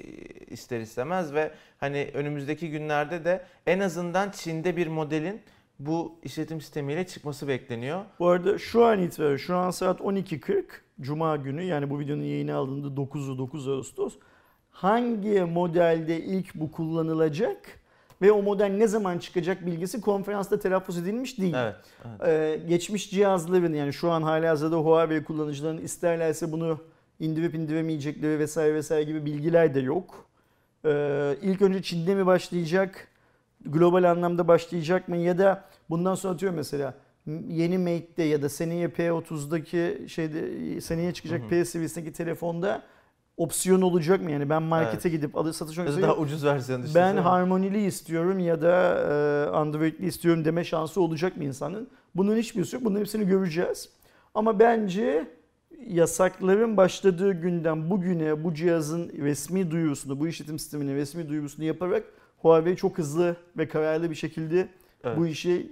ister 0.46 0.80
istemez 0.80 1.34
ve 1.34 1.52
hani 1.80 2.12
önümüzdeki 2.14 2.72
günlerde 2.72 3.26
de 3.26 3.46
en 3.68 3.80
azından 3.80 4.32
Çin'de 4.32 4.78
bir 4.78 4.88
modelin 4.88 5.42
bu 5.86 6.16
işletim 6.24 6.62
sistemiyle 6.62 7.08
çıkması 7.08 7.48
bekleniyor. 7.48 8.02
Bu 8.20 8.28
arada 8.28 8.58
şu 8.58 8.86
an 8.86 9.00
itibariyle 9.00 9.38
şu 9.38 9.56
an 9.56 9.72
saat 9.72 10.00
12.40 10.00 10.64
Cuma 11.02 11.36
günü 11.36 11.64
yani 11.64 11.90
bu 11.90 12.00
videonun 12.00 12.24
yayını 12.24 12.56
alındığı 12.56 13.02
9'u 13.02 13.38
9 13.38 13.68
Ağustos. 13.68 14.14
Hangi 14.72 15.42
modelde 15.42 16.22
ilk 16.22 16.56
bu 16.56 16.72
kullanılacak 16.72 17.58
ve 18.22 18.32
o 18.32 18.42
model 18.42 18.70
ne 18.70 18.88
zaman 18.88 19.18
çıkacak 19.18 19.66
bilgisi 19.66 20.02
konferansta 20.02 20.60
telaffuz 20.60 20.98
edilmiş 20.98 21.40
değil. 21.40 21.54
Evet. 21.58 21.76
evet. 22.06 22.28
Ee, 22.28 22.68
geçmiş 22.68 23.12
cihazların 23.12 23.74
yani 23.74 23.94
şu 23.94 24.12
an 24.12 24.22
hala 24.22 24.50
hazırda 24.50 24.76
Huawei 24.76 25.24
kullanıcıların 25.24 25.78
isterlerse 25.78 26.52
bunu 26.52 26.80
indirip 27.20 27.56
indiremeyecekleri 27.56 28.40
vesaire 28.40 28.74
vesaire 28.74 29.04
gibi 29.04 29.26
bilgiler 29.26 29.76
de 29.76 29.80
yok. 29.80 30.26
Ee, 30.86 31.36
ilk 31.42 31.62
önce 31.62 31.82
Çin'de 31.82 32.16
mi 32.16 32.26
başlayacak? 32.26 33.08
Global 33.66 34.12
anlamda 34.12 34.48
başlayacak 34.48 35.08
mı? 35.08 35.18
Ya 35.18 35.38
da 35.38 35.64
bundan 35.90 36.16
sonra 36.16 36.34
atıyorum 36.34 36.56
mesela 36.58 36.94
yeni 37.48 37.78
Mate'de 37.78 38.24
ya 38.24 38.42
da 38.42 38.50
seneye 38.50 38.88
P30'daki 38.88 40.10
şeyde 40.10 40.82
seneye 40.82 41.14
çıkacak 41.14 41.42
Hı 41.42 41.46
hı. 41.46 41.50
P 41.50 41.66
seviyesindeki 41.66 42.14
telefonda 42.14 42.84
opsiyon 43.38 43.82
olacak 43.82 44.22
mı? 44.22 44.32
Yani 44.32 44.50
ben 44.50 44.64
markete 44.64 45.10
gidip 45.10 45.38
alır 45.38 45.54
satış 45.54 45.78
noktasında 45.78 46.08
daha 46.08 46.18
ucuz 46.18 46.46
versiyonu 46.46 46.84
ben 46.96 47.18
harmonili 47.18 47.86
istiyorum 47.86 48.40
ya 48.40 48.62
da 48.62 48.96
e, 49.10 49.56
Android'li 49.56 50.06
istiyorum 50.06 50.46
deme 50.46 50.64
şansı 50.64 51.02
olacak 51.02 51.38
mı 51.38 51.44
insanın? 51.44 51.90
Bunun 52.16 52.38
hiçbirisi 52.38 52.76
yok. 52.76 52.86
Bunların 52.86 53.00
hepsini 53.00 53.28
göreceğiz. 53.28 53.90
Ama 54.34 54.60
bence 54.60 55.28
yasakların 55.88 56.78
başladığı 56.78 57.32
günden 57.32 57.90
bugüne 57.90 58.44
bu 58.44 58.54
cihazın 58.54 59.10
resmi 59.10 59.72
duyurusunu, 59.72 60.20
bu 60.20 60.28
işletim 60.28 60.60
sisteminin 60.60 60.96
resmi 60.96 61.30
duyurusunu 61.30 61.66
yaparak 61.66 62.04
Huawei 62.44 62.76
çok 62.76 62.98
hızlı 62.98 63.36
ve 63.58 63.68
kararlı 63.68 64.10
bir 64.10 64.16
şekilde 64.16 64.68
Evet. 65.04 65.18
bu 65.18 65.28
işe 65.28 65.66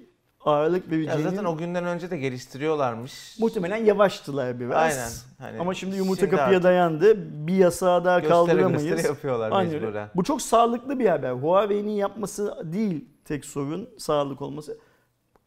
ağırlık 0.45 0.86
ya 0.86 0.91
vereceğini 0.97 1.23
zaten 1.23 1.45
o 1.45 1.57
günden 1.57 1.86
önce 1.86 2.12
de 2.12 2.17
geliştiriyorlarmış. 2.17 3.39
muhtemelen 3.39 3.77
yavaştılar 3.86 4.60
biraz. 4.60 4.75
Aynen. 4.77 5.10
Hani 5.51 5.62
Ama 5.62 5.73
şimdi 5.73 5.95
yumurta 5.95 6.19
şimdi 6.25 6.36
kapıya 6.36 6.63
dayandı. 6.63 7.15
Bir 7.47 7.53
yasağı 7.55 8.05
daha 8.05 8.19
göstere 8.19 8.34
kaldıramayız. 8.38 8.84
göstere 8.84 9.07
yapıyorlar 9.07 9.51
Aynen 9.51 9.73
mecburen. 9.73 10.10
Bu 10.15 10.23
çok 10.23 10.41
sağlıklı 10.41 10.99
bir 10.99 11.05
haber. 11.05 11.31
Huawei'nin 11.31 11.91
yapması 11.91 12.57
değil 12.73 13.05
tek 13.25 13.45
sorun 13.45 13.89
sağlık 13.97 14.41
olması. 14.41 14.77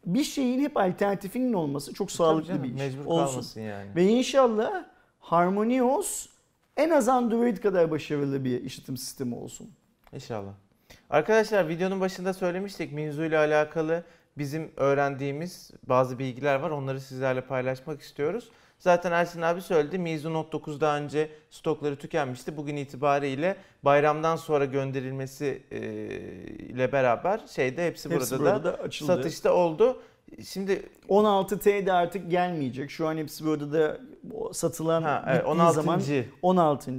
Bir 0.06 0.24
şeyin 0.24 0.60
hep 0.60 0.76
alternatifinin 0.76 1.52
olması 1.52 1.94
çok 1.94 2.10
sağlıklı 2.12 2.48
Tabii 2.48 2.62
bir 2.62 2.68
canım, 2.68 2.76
iş. 2.76 2.96
Mecbur 2.96 3.10
Olsun. 3.10 3.26
kalmasın 3.26 3.60
yani. 3.60 3.90
Ve 3.96 4.04
inşallah 4.04 4.84
Harmony 5.20 5.82
OS 5.82 6.26
en 6.76 6.90
az 6.90 7.08
Android 7.08 7.56
kadar 7.56 7.90
başarılı 7.90 8.44
bir 8.44 8.62
işletim 8.62 8.96
sistemi 8.96 9.34
olsun. 9.34 9.70
İnşallah. 10.12 10.52
Arkadaşlar 11.14 11.68
videonun 11.68 12.00
başında 12.00 12.32
söylemiştik 12.34 12.92
Minzu 12.92 13.24
ile 13.24 13.38
alakalı 13.38 14.04
bizim 14.38 14.70
öğrendiğimiz 14.76 15.70
bazı 15.82 16.18
bilgiler 16.18 16.54
var. 16.54 16.70
Onları 16.70 17.00
sizlerle 17.00 17.40
paylaşmak 17.40 18.00
istiyoruz. 18.00 18.50
Zaten 18.78 19.12
Ersin 19.12 19.42
abi 19.42 19.60
söyledi. 19.60 19.98
Mizu 19.98 20.32
Note 20.32 20.52
9 20.52 20.80
daha 20.80 20.98
önce 20.98 21.30
stokları 21.50 21.96
tükenmişti. 21.96 22.56
Bugün 22.56 22.76
itibariyle 22.76 23.56
bayramdan 23.82 24.36
sonra 24.36 24.64
gönderilmesi 24.64 25.62
e, 25.70 25.80
ile 26.58 26.92
beraber 26.92 27.40
şeyde 27.46 27.86
hepsi, 27.86 28.10
Hepsi 28.10 28.38
burada, 28.38 28.58
burada 28.58 28.64
da 28.64 28.78
da 28.78 28.82
açıldı. 28.82 29.16
satışta 29.16 29.52
oldu. 29.52 30.02
Şimdi 30.44 30.82
16T 31.08 31.86
de 31.86 31.92
artık 31.92 32.30
gelmeyecek. 32.30 32.90
Şu 32.90 33.08
an 33.08 33.16
hepsi 33.16 33.44
burada 33.44 33.72
da 33.72 33.98
satılan 34.52 35.02
ha, 35.02 35.24
evet, 35.26 35.36
bittiği 35.40 35.54
16. 35.54 35.74
zaman 35.74 36.00
16. 36.42 36.92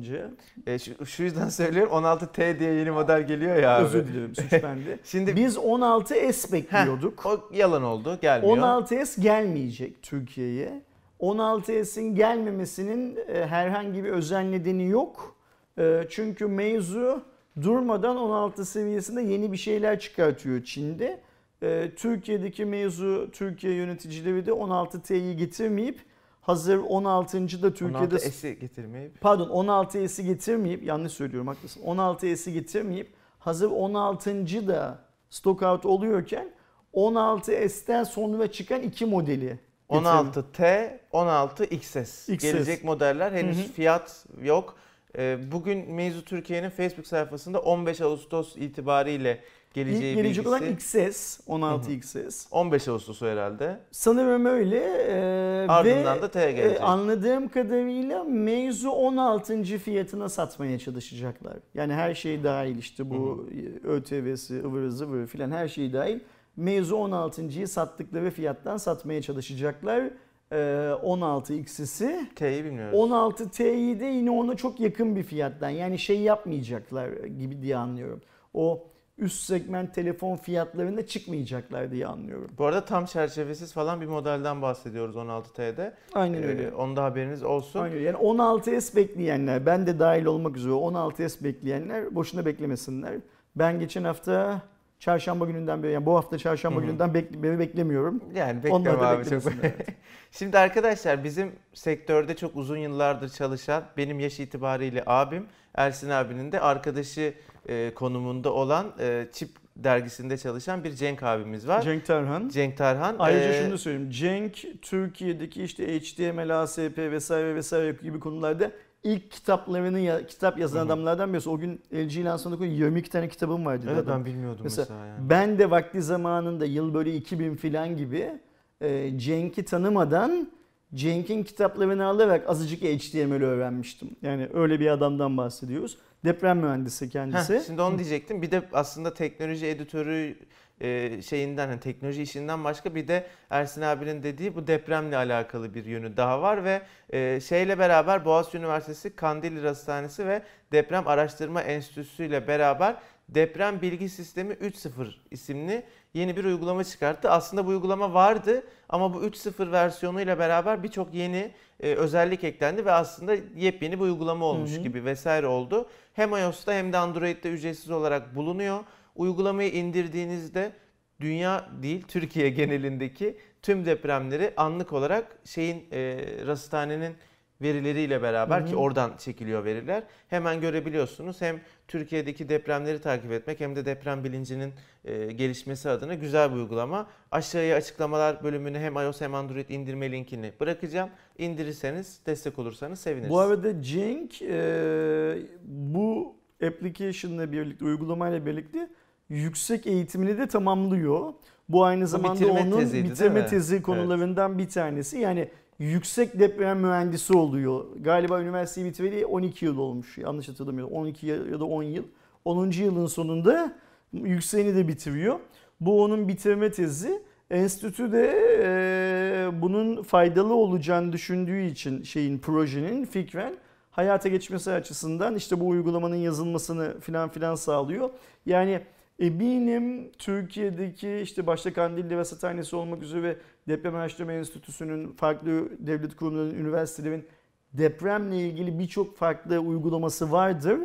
E, 0.67 0.79
şu, 0.79 1.05
şu 1.05 1.23
yüzden 1.23 1.49
söylüyorum 1.49 1.93
16T 1.93 2.59
diye 2.59 2.73
yeni 2.73 2.91
model 2.91 3.27
geliyor 3.27 3.55
ya 3.55 3.77
abi. 3.77 3.85
Özür 3.85 4.07
dilerim 4.07 4.35
suç 4.35 4.51
bende. 4.51 4.99
Şimdi 5.03 5.35
Biz 5.35 5.57
16S 5.57 6.51
bekliyorduk. 6.53 7.25
o 7.25 7.49
yalan 7.53 7.83
oldu 7.83 8.17
gelmiyor. 8.21 8.57
16S 8.57 9.21
gelmeyecek 9.21 10.03
Türkiye'ye. 10.03 10.81
16S'in 11.19 12.15
gelmemesinin 12.15 13.19
e, 13.27 13.47
herhangi 13.47 14.03
bir 14.03 14.09
özel 14.09 14.43
nedeni 14.43 14.89
yok. 14.89 15.35
E, 15.79 16.01
çünkü 16.09 16.47
mevzu 16.47 17.23
durmadan 17.61 18.17
16 18.17 18.65
seviyesinde 18.65 19.21
yeni 19.21 19.51
bir 19.51 19.57
şeyler 19.57 19.99
çıkartıyor 19.99 20.63
Çin'de. 20.63 21.19
E, 21.63 21.91
Türkiye'deki 21.95 22.65
mevzu 22.65 23.29
Türkiye 23.31 23.73
yöneticileri 23.73 24.45
de 24.45 24.51
16T'yi 24.51 25.37
getirmeyip 25.37 25.99
hazır 26.41 26.77
16. 26.77 27.61
da 27.61 27.73
Türkiye'de 27.73 28.15
16S'i 28.15 28.59
getirmeyip 28.59 29.21
pardon 29.21 29.49
16S'i 29.49 30.25
getirmeyip 30.25 30.83
yanlış 30.83 31.13
söylüyorum 31.13 31.47
haklısın. 31.47 31.81
16S'i 31.81 32.53
getirmeyip 32.53 33.13
hazır 33.39 33.71
16. 33.71 34.67
da 34.67 34.99
stock 35.29 35.61
out 35.61 35.85
oluyorken 35.85 36.51
16S'ten 36.93 38.03
sonra 38.03 38.51
çıkan 38.51 38.81
iki 38.81 39.05
modeli 39.05 39.59
16T, 39.89 40.89
16XS. 41.13 42.31
XS. 42.33 42.43
Gelecek 42.43 42.83
modeller 42.83 43.31
henüz 43.31 43.57
Hı 43.57 43.61
hı. 43.61 43.71
fiyat 43.73 44.25
yok. 44.41 44.75
Ee, 45.17 45.37
Bugün 45.51 45.91
Meizu 45.91 46.25
Türkiye'nin 46.25 46.69
Facebook 46.69 47.07
sayfasında 47.07 47.59
15 47.61 48.01
Ağustos 48.01 48.57
itibariyle 48.57 49.39
geleceği 49.75 50.13
İlk 50.15 50.23
gelecek 50.23 50.47
olan. 50.47 50.65
XS, 50.65 51.39
16 51.47 51.91
XS. 51.91 52.47
15 52.51 52.87
Ağustos'u 52.87 53.25
herhalde. 53.25 53.79
Sanırım 53.91 54.45
öyle. 54.45 54.79
Ee, 55.09 55.67
Ardından 55.67 56.17
ve, 56.17 56.21
da 56.21 56.31
T 56.31 56.51
gelecek. 56.51 56.81
e, 56.81 56.83
anladığım 56.83 57.47
kadarıyla 57.47 58.23
Meizu 58.23 58.89
16. 58.89 59.63
fiyatına 59.63 60.29
satmaya 60.29 60.79
çalışacaklar. 60.79 61.53
Yani 61.73 61.93
her 61.93 62.15
şey 62.15 62.43
dahil 62.43 62.77
işte 62.77 63.09
bu 63.09 63.47
ÖTV'si, 63.83 64.63
ıvırı 64.63 64.91
zıvırı 64.91 65.27
filan 65.27 65.51
her 65.51 65.67
şey 65.67 65.93
dahil. 65.93 66.19
Meizu 66.57 66.95
16.yı 66.95 67.67
sattıkları 67.67 68.31
fiyattan 68.31 68.77
satmaya 68.77 69.21
çalışacaklar. 69.21 70.03
Ee, 70.51 70.91
16 71.03 71.53
XS'i. 71.53 72.29
T'yi 72.35 72.65
bilmiyoruz. 72.65 72.99
16 72.99 73.49
T'yi 73.49 73.99
de 73.99 74.05
yine 74.05 74.31
ona 74.31 74.55
çok 74.55 74.79
yakın 74.79 75.15
bir 75.15 75.23
fiyattan. 75.23 75.69
Yani 75.69 75.99
şey 75.99 76.19
yapmayacaklar 76.19 77.09
gibi 77.23 77.61
diye 77.61 77.77
anlıyorum. 77.77 78.21
O 78.53 78.83
üst 79.17 79.43
segment 79.43 79.93
telefon 79.95 80.35
fiyatlarında 80.37 81.07
çıkmayacaklar 81.07 81.91
diye 81.91 82.07
anlıyorum. 82.07 82.51
Bu 82.57 82.65
arada 82.65 82.85
tam 82.85 83.05
çerçevesiz 83.05 83.73
falan 83.73 84.01
bir 84.01 84.05
modelden 84.05 84.61
bahsediyoruz 84.61 85.15
16T'de. 85.15 85.93
Aynen 86.13 86.41
Ee, 86.43 86.45
öyle. 86.45 86.71
onda 86.73 87.03
haberiniz 87.03 87.43
olsun. 87.43 87.79
Aynen. 87.79 87.99
Yani 88.01 88.17
16S 88.17 88.95
bekleyenler, 88.95 89.65
ben 89.65 89.87
de 89.87 89.99
dahil 89.99 90.25
olmak 90.25 90.57
üzere 90.57 90.73
16S 90.73 91.43
bekleyenler 91.43 92.15
boşuna 92.15 92.45
beklemesinler. 92.45 93.13
Ben 93.55 93.79
geçen 93.79 94.03
hafta 94.03 94.61
çarşamba 94.99 95.45
gününden 95.45 95.83
beri, 95.83 95.91
yani 95.91 96.05
bu 96.05 96.15
hafta 96.15 96.37
çarşamba 96.37 96.77
Hı 96.79 96.81
hı. 96.81 96.85
gününden 96.85 97.13
bek, 97.13 97.33
beri 97.33 97.59
beklemiyorum. 97.59 98.23
Yani 98.35 98.63
bekleme 98.63 98.89
abi 98.89 99.29
çok. 99.29 99.43
Şimdi 100.31 100.57
arkadaşlar 100.57 101.23
bizim 101.23 101.51
sektörde 101.73 102.35
çok 102.35 102.55
uzun 102.55 102.77
yıllardır 102.77 103.29
çalışan 103.29 103.83
benim 103.97 104.19
yaş 104.19 104.39
itibariyle 104.39 105.03
abim 105.05 105.47
Ersin 105.75 106.09
abinin 106.09 106.51
de 106.51 106.59
arkadaşı 106.59 107.33
e, 107.69 107.91
konumunda 107.95 108.53
olan 108.53 108.93
e, 108.99 109.27
Çip 109.31 109.49
dergisinde 109.75 110.37
çalışan 110.37 110.83
bir 110.83 110.91
Cenk 110.91 111.23
abimiz 111.23 111.67
var. 111.67 111.81
Cenk 111.81 112.05
Tarhan. 112.05 112.49
Cenk 112.49 112.77
Tarhan. 112.77 113.15
Ayrıca 113.19 113.53
e, 113.53 113.61
şunu 113.63 113.71
da 113.71 113.77
söyleyeyim. 113.77 114.09
Cenk 114.09 114.81
Türkiye'deki 114.81 115.63
işte 115.63 115.99
HTML, 115.99 116.61
ASP 116.61 116.97
vesaire 116.97 117.55
vesaire 117.55 117.97
gibi 118.01 118.19
konularda 118.19 118.71
ilk 119.05 119.31
kitaplarını 119.31 120.27
kitap 120.27 120.59
yazan 120.59 120.79
Hı 120.79 120.81
hı. 120.81 120.85
adamlardan 120.85 121.33
birisi. 121.33 121.49
O 121.49 121.57
gün 121.57 121.81
LG 121.93 122.25
lansmanında 122.25 122.59
koyun 122.59 122.71
22 122.71 123.09
tane 123.09 123.29
kitabım 123.29 123.65
vardı. 123.65 123.85
Evet 123.89 124.03
adam. 124.03 124.19
ben 124.19 124.25
bilmiyordum 124.25 124.61
Mesela 124.63 124.85
mesela, 124.89 125.05
yani. 125.05 125.29
Ben 125.29 125.59
de 125.59 125.71
vakti 125.71 126.01
zamanında 126.01 126.65
yıl 126.65 126.93
böyle 126.93 127.15
2000 127.15 127.55
filan 127.55 127.97
gibi 127.97 128.39
e, 128.81 129.19
Cenk'i 129.19 129.65
tanımadan 129.65 130.51
Cenk'in 130.93 131.43
kitaplarını 131.43 132.05
alarak 132.05 132.49
azıcık 132.49 132.81
HTML 132.81 133.43
öğrenmiştim. 133.43 134.15
Yani 134.21 134.49
öyle 134.53 134.79
bir 134.79 134.87
adamdan 134.87 135.37
bahsediyoruz. 135.37 135.97
Deprem 136.25 136.57
mühendisi 136.59 137.09
kendisi. 137.09 137.55
Heh, 137.55 137.61
şimdi 137.65 137.81
onu 137.81 137.97
diyecektim. 137.97 138.41
Bir 138.41 138.51
de 138.51 138.63
aslında 138.73 139.13
teknoloji 139.13 139.65
editörü 139.65 140.35
e, 140.81 141.21
şeyinden 141.21 141.67
hani 141.67 141.79
teknoloji 141.79 142.21
işinden 142.21 142.63
başka 142.63 142.95
bir 142.95 143.07
de 143.07 143.27
Ersin 143.49 143.81
abinin 143.81 144.23
dediği 144.23 144.55
bu 144.55 144.67
depremle 144.67 145.17
alakalı 145.17 145.73
bir 145.73 145.85
yönü 145.85 146.17
daha 146.17 146.41
var 146.41 146.63
ve 146.63 146.81
e, 147.09 147.41
şeyle 147.41 147.79
beraber 147.79 148.25
Boğaziçi 148.25 148.57
Üniversitesi 148.57 149.15
Kandilli 149.15 149.67
Hastanesi 149.67 150.27
ve 150.27 150.41
Deprem 150.71 151.07
Araştırma 151.07 151.61
Enstitüsü 151.61 152.25
ile 152.25 152.47
beraber 152.47 152.95
Deprem 153.29 153.81
Bilgi 153.81 154.09
Sistemi 154.09 154.53
3.0 154.53 155.13
isimli 155.31 155.85
yeni 156.13 156.35
bir 156.35 156.45
uygulama 156.45 156.83
çıkarttı. 156.83 157.31
Aslında 157.31 157.65
bu 157.65 157.69
uygulama 157.69 158.13
vardı 158.13 158.63
ama 158.89 159.13
bu 159.13 159.25
3.0 159.25 159.71
versiyonuyla 159.71 160.39
beraber 160.39 160.83
birçok 160.83 161.13
yeni 161.13 161.51
e, 161.79 161.93
özellik 161.95 162.43
eklendi 162.43 162.85
ve 162.85 162.91
aslında 162.91 163.35
yepyeni 163.55 163.95
bir 163.99 164.03
uygulama 164.03 164.45
olmuş 164.45 164.71
Hı 164.71 164.75
hı. 164.75 164.81
gibi 164.81 165.05
vesaire 165.05 165.47
oldu. 165.47 165.89
Hem 166.13 166.31
iOS'ta 166.31 166.73
hem 166.73 166.93
de 166.93 166.97
Android'de 166.97 167.49
ücretsiz 167.49 167.91
olarak 167.91 168.35
bulunuyor. 168.35 168.79
Uygulamayı 169.15 169.71
indirdiğinizde 169.71 170.71
dünya 171.19 171.69
değil 171.81 172.03
Türkiye 172.07 172.49
genelindeki 172.49 173.37
tüm 173.61 173.85
depremleri 173.85 174.53
anlık 174.57 174.93
olarak 174.93 175.37
şeyin 175.45 175.85
e, 175.91 176.17
rasathanenin 176.45 177.15
verileriyle 177.61 178.21
beraber 178.21 178.61
Hı 178.61 178.63
hı. 178.63 178.69
ki 178.69 178.75
oradan 178.75 179.17
çekiliyor 179.17 179.65
veriler. 179.65 180.03
Hemen 180.27 180.61
görebiliyorsunuz. 180.61 181.41
Hem 181.41 181.61
Türkiye'deki 181.87 182.49
depremleri 182.49 183.01
takip 183.01 183.31
etmek 183.31 183.59
hem 183.59 183.75
de 183.75 183.85
deprem 183.85 184.23
bilincinin 184.23 184.73
e, 185.05 185.31
gelişmesi 185.31 185.89
adına 185.89 186.13
güzel 186.13 186.51
bir 186.51 186.55
uygulama. 186.55 187.07
Aşağıya 187.31 187.75
açıklamalar 187.75 188.43
bölümüne 188.43 188.79
hem 188.79 188.95
iOS 188.95 189.21
hem 189.21 189.35
Android 189.35 189.69
indirme 189.69 190.11
linkini 190.11 190.53
bırakacağım. 190.59 191.09
İndirirseniz, 191.37 192.19
destek 192.25 192.59
olursanız 192.59 192.99
seviniriz. 192.99 193.29
Bu 193.29 193.39
arada 193.39 193.81
Cenk 193.81 194.41
e, 194.41 195.37
bu 195.63 196.35
application'la 196.67 197.51
birlikte, 197.51 197.85
uygulamayla 197.85 198.45
birlikte 198.45 198.89
yüksek 199.29 199.87
eğitimini 199.87 200.37
de 200.37 200.47
tamamlıyor. 200.47 201.33
Bu 201.69 201.83
aynı 201.83 202.07
zamanda 202.07 202.33
bitirme 202.33 202.61
onun 202.61 202.79
teziydi, 202.79 203.09
bitirme 203.09 203.45
tezi 203.45 203.81
konularından 203.81 204.57
bir 204.57 204.69
tanesi. 204.69 205.17
Yani 205.19 205.49
yüksek 205.79 206.39
deprem 206.39 206.79
mühendisi 206.79 207.37
oluyor. 207.37 207.85
Galiba 207.99 208.41
üniversiteyi 208.41 208.87
bitireli 208.87 209.25
12 209.25 209.65
yıl 209.65 209.77
olmuş. 209.77 210.17
Yanlış 210.17 210.49
hatırlamıyorum. 210.49 210.93
12 210.93 211.27
ya 211.27 211.35
ya 211.35 211.59
da 211.59 211.65
10 211.65 211.83
yıl. 211.83 212.03
10. 212.45 212.71
yılın 212.71 213.07
sonunda 213.07 213.75
yükseğini 214.13 214.75
de 214.75 214.87
bitiriyor. 214.87 215.39
Bu 215.79 216.03
onun 216.03 216.27
bitirme 216.27 216.71
tezi. 216.71 217.21
Enstitü 217.49 218.11
de 218.11 218.31
e, 218.63 219.61
bunun 219.61 220.03
faydalı 220.03 220.53
olacağını 220.53 221.13
düşündüğü 221.13 221.61
için 221.61 222.03
şeyin 222.03 222.39
projenin 222.39 223.05
fikren 223.05 223.53
hayata 223.91 224.29
geçmesi 224.29 224.71
açısından 224.71 225.35
işte 225.35 225.59
bu 225.59 225.67
uygulamanın 225.67 226.15
yazılmasını 226.15 226.99
filan 226.99 227.29
filan 227.29 227.55
sağlıyor. 227.55 228.09
Yani 228.45 228.81
eminim 229.19 230.11
Türkiye'deki 230.17 231.17
işte 231.17 231.47
başta 231.47 231.73
Kandilli 231.73 232.09
ve 232.09 232.19
Rasathanesi 232.19 232.75
olmak 232.75 233.03
üzere 233.03 233.37
Deprem 233.67 233.95
Araştırma 233.95 234.33
Enstitüsü'nün 234.33 235.11
farklı 235.11 235.69
devlet 235.79 236.15
kurumlarının, 236.15 236.55
üniversitelerin 236.55 237.25
depremle 237.73 238.37
ilgili 238.37 238.79
birçok 238.79 239.17
farklı 239.17 239.59
uygulaması 239.59 240.31
vardır. 240.31 240.79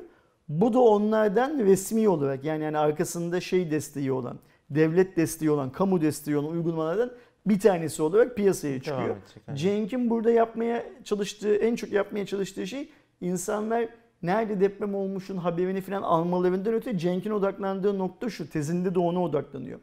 Bu 0.49 0.73
da 0.73 0.81
onlardan 0.81 1.59
resmi 1.59 2.09
olarak 2.09 2.45
yani, 2.45 2.65
yani 2.65 2.79
arkasında 2.79 3.41
şey 3.41 3.71
desteği 3.71 4.13
olan, 4.13 4.39
devlet 4.71 5.17
desteği 5.17 5.51
olan, 5.51 5.73
kamu 5.73 6.01
desteği 6.01 6.37
olan 6.37 6.51
uygulamalardan 6.51 7.13
bir 7.47 7.61
tanesi 7.61 8.03
olarak 8.03 8.37
piyasaya 8.37 8.83
çıkıyor. 8.83 9.17
Cenk'in 9.55 10.11
burada 10.11 10.31
yapmaya 10.31 10.85
çalıştığı, 11.05 11.57
en 11.57 11.77
çok 11.77 11.93
yapmaya 11.93 12.27
çalıştığı 12.27 12.67
şey 12.67 12.89
insanlar 13.21 13.89
nerede 14.23 14.61
deprem 14.61 14.95
olmuşun 14.95 15.37
haberini 15.37 15.81
falan 15.81 16.03
almalarından 16.03 16.75
öte 16.75 16.99
Cenk'in 16.99 17.31
odaklandığı 17.31 17.99
nokta 17.99 18.31
şu, 18.31 18.51
tezinde 18.51 18.95
de 18.95 18.99
ona 18.99 19.23
odaklanıyor. 19.23 19.81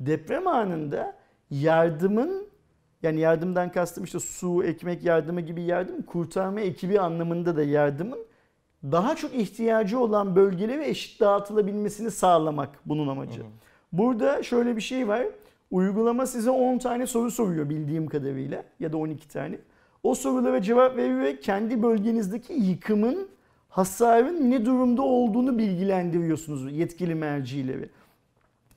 Deprem 0.00 0.46
anında 0.46 1.16
yardımın 1.50 2.48
yani 3.02 3.20
yardımdan 3.20 3.72
kastım 3.72 4.04
işte 4.04 4.20
su, 4.20 4.64
ekmek 4.64 5.04
yardımı 5.04 5.40
gibi 5.40 5.62
yardım, 5.62 6.02
kurtarma 6.02 6.60
ekibi 6.60 7.00
anlamında 7.00 7.56
da 7.56 7.62
yardımın 7.62 8.18
daha 8.84 9.16
çok 9.16 9.34
ihtiyacı 9.34 9.98
olan 9.98 10.36
bölgelere 10.36 10.88
eşit 10.88 11.20
dağıtılabilmesini 11.20 12.10
sağlamak 12.10 12.80
bunun 12.86 13.08
amacı. 13.08 13.40
Hı 13.40 13.44
hı. 13.44 13.48
Burada 13.92 14.42
şöyle 14.42 14.76
bir 14.76 14.80
şey 14.80 15.08
var. 15.08 15.26
Uygulama 15.70 16.26
size 16.26 16.50
10 16.50 16.78
tane 16.78 17.06
soru 17.06 17.30
soruyor 17.30 17.68
bildiğim 17.68 18.06
kadarıyla 18.06 18.64
ya 18.80 18.92
da 18.92 18.96
12 18.96 19.28
tane. 19.28 19.58
O 20.02 20.14
sorulara 20.14 20.62
cevap 20.62 20.96
vererek 20.96 21.42
kendi 21.42 21.82
bölgenizdeki 21.82 22.52
yıkımın, 22.52 23.28
hasarın 23.68 24.50
ne 24.50 24.66
durumda 24.66 25.02
olduğunu 25.02 25.58
bilgilendiriyorsunuz 25.58 26.72
yetkili 26.72 27.14
mercileri. 27.14 27.88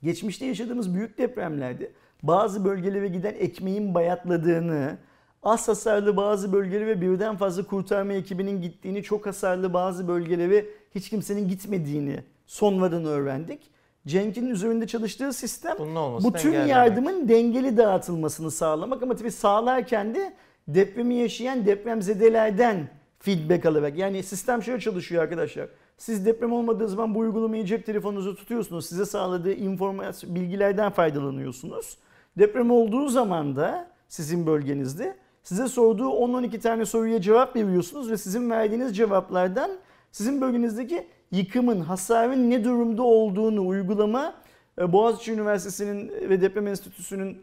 Geçmişte 0.03 0.45
yaşadığımız 0.45 0.95
büyük 0.95 1.17
depremlerde 1.17 1.91
bazı 2.23 2.65
bölgelere 2.65 3.07
giden 3.07 3.33
ekmeğin 3.39 3.93
bayatladığını, 3.93 4.97
az 5.43 5.67
hasarlı 5.67 6.17
bazı 6.17 6.53
bölgeleri 6.53 6.87
ve 6.87 7.01
birden 7.01 7.37
fazla 7.37 7.63
kurtarma 7.63 8.13
ekibinin 8.13 8.61
gittiğini, 8.61 9.03
çok 9.03 9.25
hasarlı 9.25 9.73
bazı 9.73 10.07
bölgelere 10.07 10.65
hiç 10.95 11.09
kimsenin 11.09 11.47
gitmediğini 11.47 12.19
sonradan 12.47 13.05
öğrendik. 13.05 13.71
Cenk'in 14.07 14.47
üzerinde 14.47 14.87
çalıştığı 14.87 15.33
sistem 15.33 15.75
bu 16.23 16.33
tüm 16.33 16.49
engellemek. 16.49 16.69
yardımın 16.69 17.29
dengeli 17.29 17.77
dağıtılmasını 17.77 18.51
sağlamak 18.51 19.03
ama 19.03 19.15
tabii 19.15 19.31
sağlarken 19.31 20.15
de 20.15 20.33
depremi 20.67 21.15
yaşayan 21.15 21.65
depremzedelerden 21.65 22.89
feedback 23.21 23.65
alarak. 23.65 23.97
Yani 23.97 24.23
sistem 24.23 24.63
şöyle 24.63 24.79
çalışıyor 24.79 25.23
arkadaşlar. 25.23 25.67
Siz 25.97 26.25
deprem 26.25 26.53
olmadığı 26.53 26.87
zaman 26.87 27.15
bu 27.15 27.19
uygulamayı 27.19 27.65
cep 27.65 27.85
telefonunuza 27.85 28.35
tutuyorsunuz. 28.35 28.85
Size 28.85 29.05
sağladığı 29.05 29.53
informasyon, 29.53 30.35
bilgilerden 30.35 30.91
faydalanıyorsunuz. 30.91 31.97
Deprem 32.37 32.71
olduğu 32.71 33.09
zaman 33.09 33.55
da 33.55 33.87
sizin 34.07 34.47
bölgenizde 34.47 35.17
size 35.43 35.67
sorduğu 35.67 36.09
10-12 36.09 36.59
tane 36.59 36.85
soruya 36.85 37.21
cevap 37.21 37.55
veriyorsunuz 37.55 38.11
ve 38.11 38.17
sizin 38.17 38.49
verdiğiniz 38.49 38.97
cevaplardan 38.97 39.71
sizin 40.11 40.41
bölgenizdeki 40.41 41.07
yıkımın, 41.31 41.79
hasarın 41.79 42.49
ne 42.49 42.63
durumda 42.63 43.03
olduğunu 43.03 43.67
uygulama 43.67 44.33
e, 44.79 44.93
Boğaziçi 44.93 45.31
Üniversitesi'nin 45.31 46.29
ve 46.29 46.41
Deprem 46.41 46.67
Enstitüsü'nün 46.67 47.37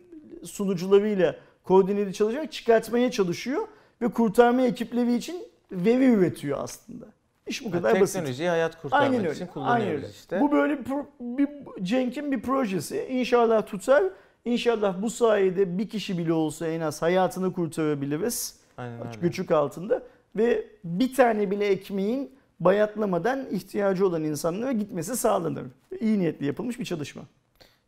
sunucularıyla 0.44 1.36
koordineli 1.64 2.12
çalışarak 2.12 2.52
çıkartmaya 2.52 3.10
çalışıyor 3.10 3.68
ve 4.02 4.08
kurtarma 4.08 4.62
ekipleri 4.62 5.14
için 5.14 5.47
veri 5.72 6.04
üretiyor 6.04 6.58
aslında. 6.60 7.06
İş 7.46 7.64
bu 7.64 7.70
kadar 7.70 8.00
basit. 8.00 8.14
Teknolojiyi 8.14 8.48
hayat 8.48 8.82
kurtarmak 8.82 9.10
Aynen 9.10 9.20
öyle. 9.20 9.30
için 9.32 9.40
Aynen 9.40 9.52
kullanıyoruz 9.52 10.02
öyle. 10.02 10.08
işte. 10.08 10.40
Bu 10.40 10.52
böyle 10.52 10.78
bir, 10.78 10.84
pro- 10.84 11.06
bir 11.20 11.48
Cenk'in 11.84 12.32
bir 12.32 12.42
projesi. 12.42 13.06
İnşallah 13.10 13.66
tutar. 13.66 14.04
İnşallah 14.44 15.02
bu 15.02 15.10
sayede 15.10 15.78
bir 15.78 15.88
kişi 15.88 16.18
bile 16.18 16.32
olsa 16.32 16.66
en 16.66 16.80
az 16.80 17.02
hayatını 17.02 17.52
kurtarabiliriz. 17.52 18.60
Aynen 18.76 18.98
öyle. 19.00 19.10
Göçük 19.22 19.50
altında. 19.50 20.02
Ve 20.36 20.64
bir 20.84 21.14
tane 21.14 21.50
bile 21.50 21.66
ekmeğin 21.66 22.32
bayatlamadan 22.60 23.46
ihtiyacı 23.50 24.06
olan 24.06 24.24
insanlara 24.24 24.72
gitmesi 24.72 25.16
sağlanır. 25.16 25.64
İyi 26.00 26.18
niyetli 26.18 26.46
yapılmış 26.46 26.78
bir 26.78 26.84
çalışma. 26.84 27.22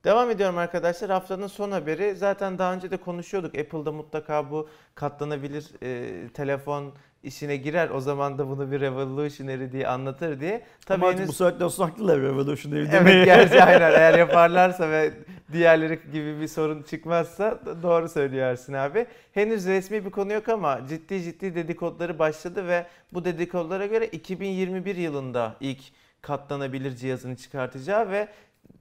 Devam 0.04 0.30
ediyorum 0.30 0.58
arkadaşlar. 0.58 1.10
Haftanın 1.10 1.46
son 1.46 1.70
haberi. 1.70 2.14
Zaten 2.16 2.58
daha 2.58 2.74
önce 2.74 2.90
de 2.90 2.96
konuşuyorduk. 2.96 3.58
Apple'da 3.58 3.92
mutlaka 3.92 4.50
bu 4.50 4.68
katlanabilir 4.94 5.66
e, 5.82 6.28
telefon 6.28 6.92
işine 7.22 7.56
girer. 7.56 7.90
O 7.90 8.00
zaman 8.00 8.38
da 8.38 8.48
bunu 8.48 8.70
bir 8.70 8.80
revolutionary 8.80 9.72
diye 9.72 9.88
anlatır 9.88 10.40
diye. 10.40 10.62
Tabii 10.86 11.04
Ama 11.06 11.14
henüz... 11.14 11.28
bu 11.28 11.32
saatten 11.32 11.68
sonra 11.68 11.90
haklılar 11.90 12.20
Revolutionary 12.20 12.80
Evet 12.80 12.92
demeye. 12.92 13.24
gerçi 13.24 13.62
aynen 13.64 13.90
eğer 13.92 14.18
yaparlarsa 14.18 14.90
ve 14.90 15.12
diğerleri 15.52 16.00
gibi 16.12 16.40
bir 16.40 16.48
sorun 16.48 16.82
çıkmazsa 16.82 17.58
doğru 17.82 18.08
söylüyor 18.08 18.46
Ersin 18.46 18.72
abi. 18.72 19.06
Henüz 19.32 19.66
resmi 19.66 20.04
bir 20.04 20.10
konu 20.10 20.32
yok 20.32 20.48
ama 20.48 20.80
ciddi 20.88 21.22
ciddi 21.22 21.54
dedikoduları 21.54 22.18
başladı 22.18 22.68
ve 22.68 22.86
bu 23.12 23.24
dedikodulara 23.24 23.86
göre 23.86 24.06
2021 24.06 24.96
yılında 24.96 25.56
ilk 25.60 25.80
katlanabilir 26.22 26.96
cihazını 26.96 27.36
çıkartacağı 27.36 28.10
ve 28.10 28.28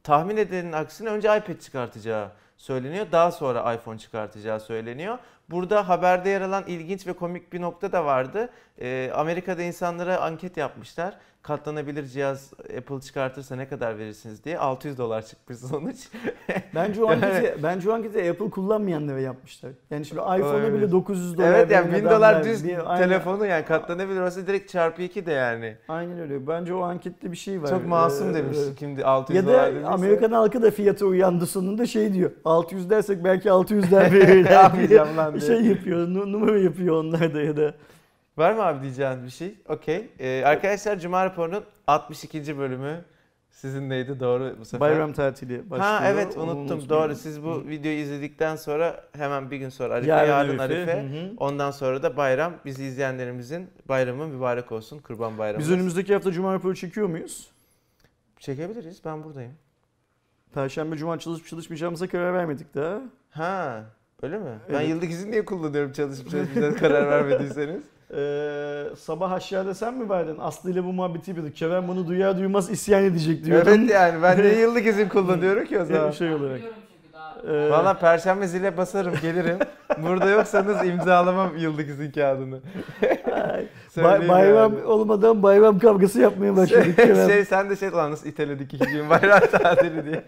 tahmin 0.03 0.37
edenin 0.37 0.71
aksine 0.71 1.09
önce 1.09 1.27
iPad 1.37 1.59
çıkartacağı 1.59 2.31
söyleniyor. 2.57 3.05
Daha 3.11 3.31
sonra 3.31 3.73
iPhone 3.73 3.97
çıkartacağı 3.97 4.59
söyleniyor. 4.59 5.17
Burada 5.51 5.89
haberde 5.89 6.29
yer 6.29 6.41
alan 6.41 6.63
ilginç 6.67 7.07
ve 7.07 7.13
komik 7.13 7.53
bir 7.53 7.61
nokta 7.61 7.91
da 7.91 8.05
vardı. 8.05 8.49
Ee, 8.81 9.11
Amerika'da 9.15 9.63
insanlara 9.63 10.21
anket 10.21 10.57
yapmışlar. 10.57 11.17
Katlanabilir 11.41 12.05
cihaz 12.05 12.51
Apple 12.77 13.01
çıkartırsa 13.01 13.55
ne 13.55 13.67
kadar 13.67 13.97
verirsiniz 13.97 14.43
diye. 14.43 14.59
600 14.59 14.97
dolar 14.97 15.25
çıkmış 15.25 15.57
sonuç. 15.57 15.95
Bence 16.75 17.03
o 17.03 17.09
anketi, 17.09 17.55
bence 17.63 17.89
o 17.89 17.93
anketi 17.93 18.29
Apple 18.31 18.49
kullanmayanlara 18.49 19.19
yapmışlar. 19.19 19.71
Yani 19.91 20.05
şimdi 20.05 20.21
iPhone'a 20.21 20.73
bile 20.73 20.91
900 20.91 21.37
dolar 21.37 21.47
evet 21.53 21.71
yani 21.71 21.91
veren 21.91 22.03
1000 22.03 22.09
dolar 22.09 22.43
düz 22.43 22.63
bir- 22.67 22.77
telefonu 22.97 23.45
yani 23.45 23.65
katlanabilir 23.65 24.21
olsa 24.21 24.47
direkt 24.47 24.71
çarpı 24.71 25.01
2 25.01 25.25
de 25.25 25.31
yani. 25.31 25.75
Aynen 25.87 26.19
öyle. 26.19 26.47
Bence 26.47 26.73
o 26.73 26.81
ankette 26.81 27.31
bir 27.31 27.37
şey 27.37 27.61
var. 27.61 27.67
Çok 27.67 27.87
masum 27.87 28.29
Ee, 28.29 28.33
demiş 28.33 28.57
şimdi 28.79 29.05
600 29.05 29.37
Ya 29.37 29.45
dolar 29.45 29.63
da 29.67 29.71
dediyse. 29.71 29.87
Amerikan 29.87 30.31
halkı 30.31 30.61
da 30.61 30.71
fiyata 30.71 31.05
uyandı 31.05 31.45
sonunda 31.45 31.85
şey 31.85 32.13
diyor. 32.13 32.31
600 32.45 32.89
dersek 32.89 33.23
belki 33.23 33.49
600'den 33.49 34.13
verirler 34.13 34.43
diye 34.45 34.53
Yapmayacağım 34.53 35.17
lan 35.17 35.33
diye. 35.33 35.41
şey 35.47 35.61
yapıyor. 35.65 36.07
nu- 36.07 36.31
Numara 36.31 36.59
yapıyor 36.59 36.95
onlar 37.03 37.33
da 37.33 37.41
ya 37.41 37.57
da. 37.57 37.73
Var 38.39 38.53
mı 38.53 38.63
abi 38.63 38.81
diyeceğin 38.83 39.23
bir 39.23 39.29
şey? 39.29 39.55
Okey. 39.67 40.09
Ee, 40.19 40.43
arkadaşlar 40.45 40.99
Cuma 40.99 41.25
raporunun 41.25 41.63
62. 41.87 42.57
bölümü 42.57 43.01
sizinleydi 43.49 44.19
doğru 44.19 44.55
bu 44.59 44.65
sefer. 44.65 44.79
Bayram 44.79 45.13
tatili 45.13 45.69
başlıyor. 45.69 45.89
Ha 45.91 46.03
evet 46.07 46.37
Onu 46.37 46.43
unuttum 46.43 46.59
unutmayın. 46.77 46.89
doğru. 46.89 47.15
Siz 47.15 47.43
bu 47.43 47.67
videoyu 47.67 47.97
izledikten 47.97 48.55
sonra 48.55 49.03
hemen 49.17 49.51
bir 49.51 49.57
gün 49.57 49.69
sonra 49.69 49.93
Arife, 49.93 50.09
Yarın 50.11 50.29
yarın, 50.29 50.57
Arife. 50.57 50.75
Arife. 50.75 51.03
Hı 51.03 51.25
hı. 51.25 51.33
Ondan 51.37 51.71
sonra 51.71 52.03
da 52.03 52.17
bayram. 52.17 52.53
Bizi 52.65 52.83
izleyenlerimizin 52.83 53.69
bayramı 53.89 54.27
mübarek 54.27 54.71
olsun. 54.71 54.99
Kurban 54.99 55.37
bayramı. 55.37 55.59
Biz 55.59 55.71
önümüzdeki 55.71 56.13
hafta 56.13 56.31
Cuma 56.31 56.53
raporu 56.53 56.75
çekiyor 56.75 57.07
muyuz? 57.07 57.51
Çekebiliriz. 58.39 59.01
Ben 59.05 59.23
buradayım. 59.23 59.53
Perşembe 60.53 60.97
Cuma 60.97 61.19
çalışıp 61.19 61.47
çalışmayacağımıza 61.47 62.07
karar 62.07 62.33
vermedik 62.33 62.75
daha. 62.75 63.01
Ha 63.29 63.83
öyle 64.21 64.37
mi? 64.37 64.59
Ben 64.69 64.73
Evet. 64.73 64.89
yıllık 64.89 65.09
izin 65.11 65.31
niye 65.31 65.45
kullanıyorum 65.45 65.91
çalışıp 65.91 66.31
çalışmayacağız 66.31 66.75
karar 66.75 67.09
vermediyseniz. 67.09 67.83
Ee, 68.13 68.83
sabah 68.97 69.31
aşağıda 69.31 69.73
sen 69.73 69.93
mi 69.93 70.09
vardın? 70.09 70.37
Aslı 70.39 70.71
ile 70.71 70.83
bu 70.83 70.93
muhabbeti 70.93 71.31
yapıyorduk. 71.31 71.55
Kerem 71.55 71.87
bunu 71.87 72.07
duyar 72.07 72.37
duymaz 72.37 72.69
isyan 72.69 73.03
edecek 73.03 73.45
diyordun. 73.45 73.71
evet 73.71 73.89
yani 73.91 74.23
ben 74.23 74.37
niye 74.41 74.59
yıllık 74.59 74.85
izin 74.85 75.09
kullanıyorum 75.09 75.65
ki 75.65 75.79
o 75.79 75.85
zaman? 75.85 76.11
şey 76.11 76.33
olarak. 76.33 76.55
Biliyorum 76.57 76.77
çünkü 77.03 77.13
daha. 77.13 77.35
Ee, 77.53 77.69
Valla 77.69 77.93
perşembe 77.93 78.47
zile 78.47 78.77
basarım 78.77 79.13
gelirim. 79.21 79.57
Burada 79.97 80.29
yoksanız 80.29 80.85
imzalamam 80.87 81.57
yıllık 81.57 81.89
izin 81.89 82.11
kağıdını. 82.11 82.59
Ay, 83.53 83.67
Söyleyeyim 84.01 84.27
Bay- 84.29 84.29
bayram 84.29 84.73
yani. 84.73 84.83
olmadan 84.85 85.43
bayram 85.43 85.79
kavgası 85.79 86.19
yapmaya 86.21 86.55
başladık 86.57 86.95
Kerem. 86.95 87.29
şey 87.29 87.45
sen 87.45 87.69
de 87.69 87.75
şey 87.75 87.91
lan 87.91 88.11
nasıl 88.11 88.29
iteledik 88.29 88.73
iki 88.73 88.85
gün 88.87 89.09
bayram 89.09 89.39
tatili 89.51 90.05
diye. 90.05 90.23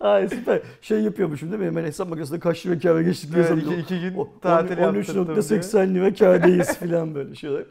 Ay 0.00 0.28
süper. 0.28 0.60
Şey 0.82 1.00
yapıyormuşum 1.00 1.50
değil 1.50 1.60
mi? 1.62 1.66
Hemen 1.66 1.84
hesap 1.84 2.08
makinesinde 2.08 2.40
kaç 2.40 2.66
lira 2.66 2.78
kâra 2.78 3.02
geçtik 3.02 3.30
Evet, 3.34 3.50
yazalım. 3.50 3.72
iki, 3.72 3.80
iki 3.80 4.00
gün 4.00 4.26
tatil 4.42 4.78
on- 4.78 4.82
yaptırdım 4.94 5.26
diye. 5.26 5.36
13.80 5.36 5.94
lira 5.94 6.14
kârdayız 6.14 6.76
falan 6.80 7.14
böyle 7.14 7.34
şeyler. 7.34 7.62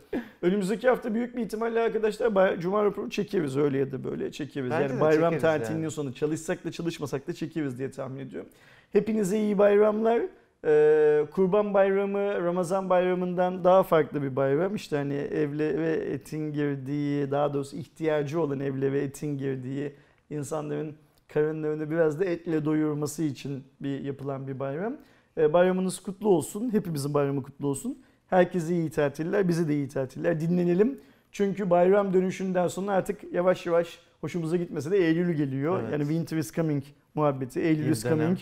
Önümüzdeki 0.41 0.89
hafta 0.89 1.13
büyük 1.13 1.35
bir 1.37 1.41
ihtimalle 1.41 1.79
arkadaşlar 1.81 2.35
bay- 2.35 2.59
Cuma 2.59 2.85
raporu 2.85 3.09
çekeriz 3.09 3.57
öyle 3.57 3.77
ya 3.77 3.91
da 3.91 4.03
böyle 4.03 4.31
çekeriz. 4.31 4.71
Bence 4.71 4.83
yani 4.93 5.01
bayram 5.01 5.37
tatilinin 5.39 5.81
yani. 5.81 5.91
sonu 5.91 6.13
çalışsak 6.13 6.65
da 6.65 6.71
çalışmasak 6.71 7.27
da 7.27 7.33
çekeriz 7.33 7.77
diye 7.79 7.91
tahmin 7.91 8.19
ediyorum. 8.19 8.49
Hepinize 8.93 9.37
iyi 9.39 9.57
bayramlar. 9.57 10.21
Ee, 10.65 11.25
Kurban 11.31 11.73
Bayramı 11.73 12.43
Ramazan 12.43 12.89
Bayramı'ndan 12.89 13.63
daha 13.63 13.83
farklı 13.83 14.23
bir 14.23 14.35
bayram. 14.35 14.75
İşte 14.75 14.95
hani 14.95 15.13
evle 15.13 15.79
ve 15.79 15.91
etin 15.91 16.53
girdiği, 16.53 17.31
daha 17.31 17.53
doğrusu 17.53 17.77
ihtiyacı 17.77 18.41
olan 18.41 18.59
evle 18.59 18.91
ve 18.91 19.01
etin 19.01 19.37
girdiği 19.37 19.93
insanların 20.29 20.95
karınlarını 21.27 21.91
biraz 21.91 22.19
da 22.19 22.25
etle 22.25 22.65
doyurması 22.65 23.23
için 23.23 23.63
bir 23.81 23.99
yapılan 23.99 24.47
bir 24.47 24.59
bayram. 24.59 24.97
Ee, 25.37 25.53
bayramınız 25.53 25.99
kutlu 25.99 26.29
olsun. 26.29 26.73
Hepimizin 26.73 27.13
bayramı 27.13 27.43
kutlu 27.43 27.67
olsun. 27.67 27.97
Herkese 28.27 28.75
iyi 28.75 28.89
tatiller, 28.89 29.47
bize 29.47 29.67
de 29.67 29.73
iyi 29.73 29.87
tatiller. 29.87 30.39
Dinlenelim. 30.39 30.99
Çünkü 31.31 31.69
bayram 31.69 32.13
dönüşünden 32.13 32.67
sonra 32.67 32.91
artık 32.91 33.33
yavaş 33.33 33.65
yavaş 33.65 33.99
hoşumuza 34.21 34.57
gitmese 34.57 34.91
de 34.91 34.97
Eylül 34.97 35.33
geliyor. 35.33 35.79
Evet. 35.81 35.91
Yani 35.91 36.01
winter 36.03 36.37
is 36.37 36.53
coming 36.53 36.83
muhabbeti. 37.15 37.59
Eylül 37.59 37.89
is 37.89 38.03
coming. 38.03 38.37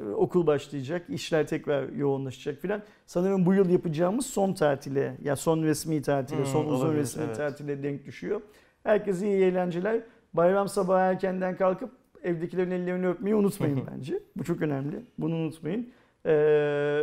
Ee, 0.00 0.02
Okul 0.04 0.46
başlayacak, 0.46 1.06
işler 1.10 1.46
tekrar 1.46 1.88
yoğunlaşacak 1.88 2.58
filan. 2.62 2.82
Sanırım 3.06 3.46
bu 3.46 3.54
yıl 3.54 3.70
yapacağımız 3.70 4.26
son 4.26 4.52
tatile, 4.54 5.16
ya 5.22 5.36
son 5.36 5.62
resmi 5.62 6.02
tatile, 6.02 6.38
Hmm, 6.38 6.46
son 6.46 6.64
uzun 6.66 6.86
olabilir, 6.86 7.00
resmi 7.02 7.22
evet. 7.26 7.36
tatile 7.36 7.82
denk 7.82 8.04
düşüyor. 8.06 8.40
Herkese 8.82 9.26
iyi 9.26 9.42
eğlenceler. 9.44 10.00
Bayram 10.34 10.68
sabahı 10.68 11.00
erkenden 11.12 11.56
kalkıp 11.56 11.90
evdekilerin 12.22 12.70
ellerini 12.70 13.08
öpmeyi 13.08 13.34
unutmayın 13.36 13.82
bence. 13.96 14.18
Bu 14.36 14.44
çok 14.44 14.62
önemli. 14.62 14.96
Bunu 15.18 15.34
unutmayın. 15.34 15.88
Ee, 16.26 17.02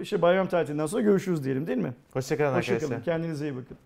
işte 0.00 0.22
bayram 0.22 0.48
tatilinden 0.48 0.86
sonra 0.86 1.02
görüşürüz 1.02 1.44
diyelim 1.44 1.66
değil 1.66 1.78
mi? 1.78 1.92
Hoşçakalın 2.12 2.48
arkadaşlar. 2.48 2.76
Hoşçakalın. 2.76 3.02
Kendinize 3.02 3.48
iyi 3.48 3.56
bakın. 3.56 3.76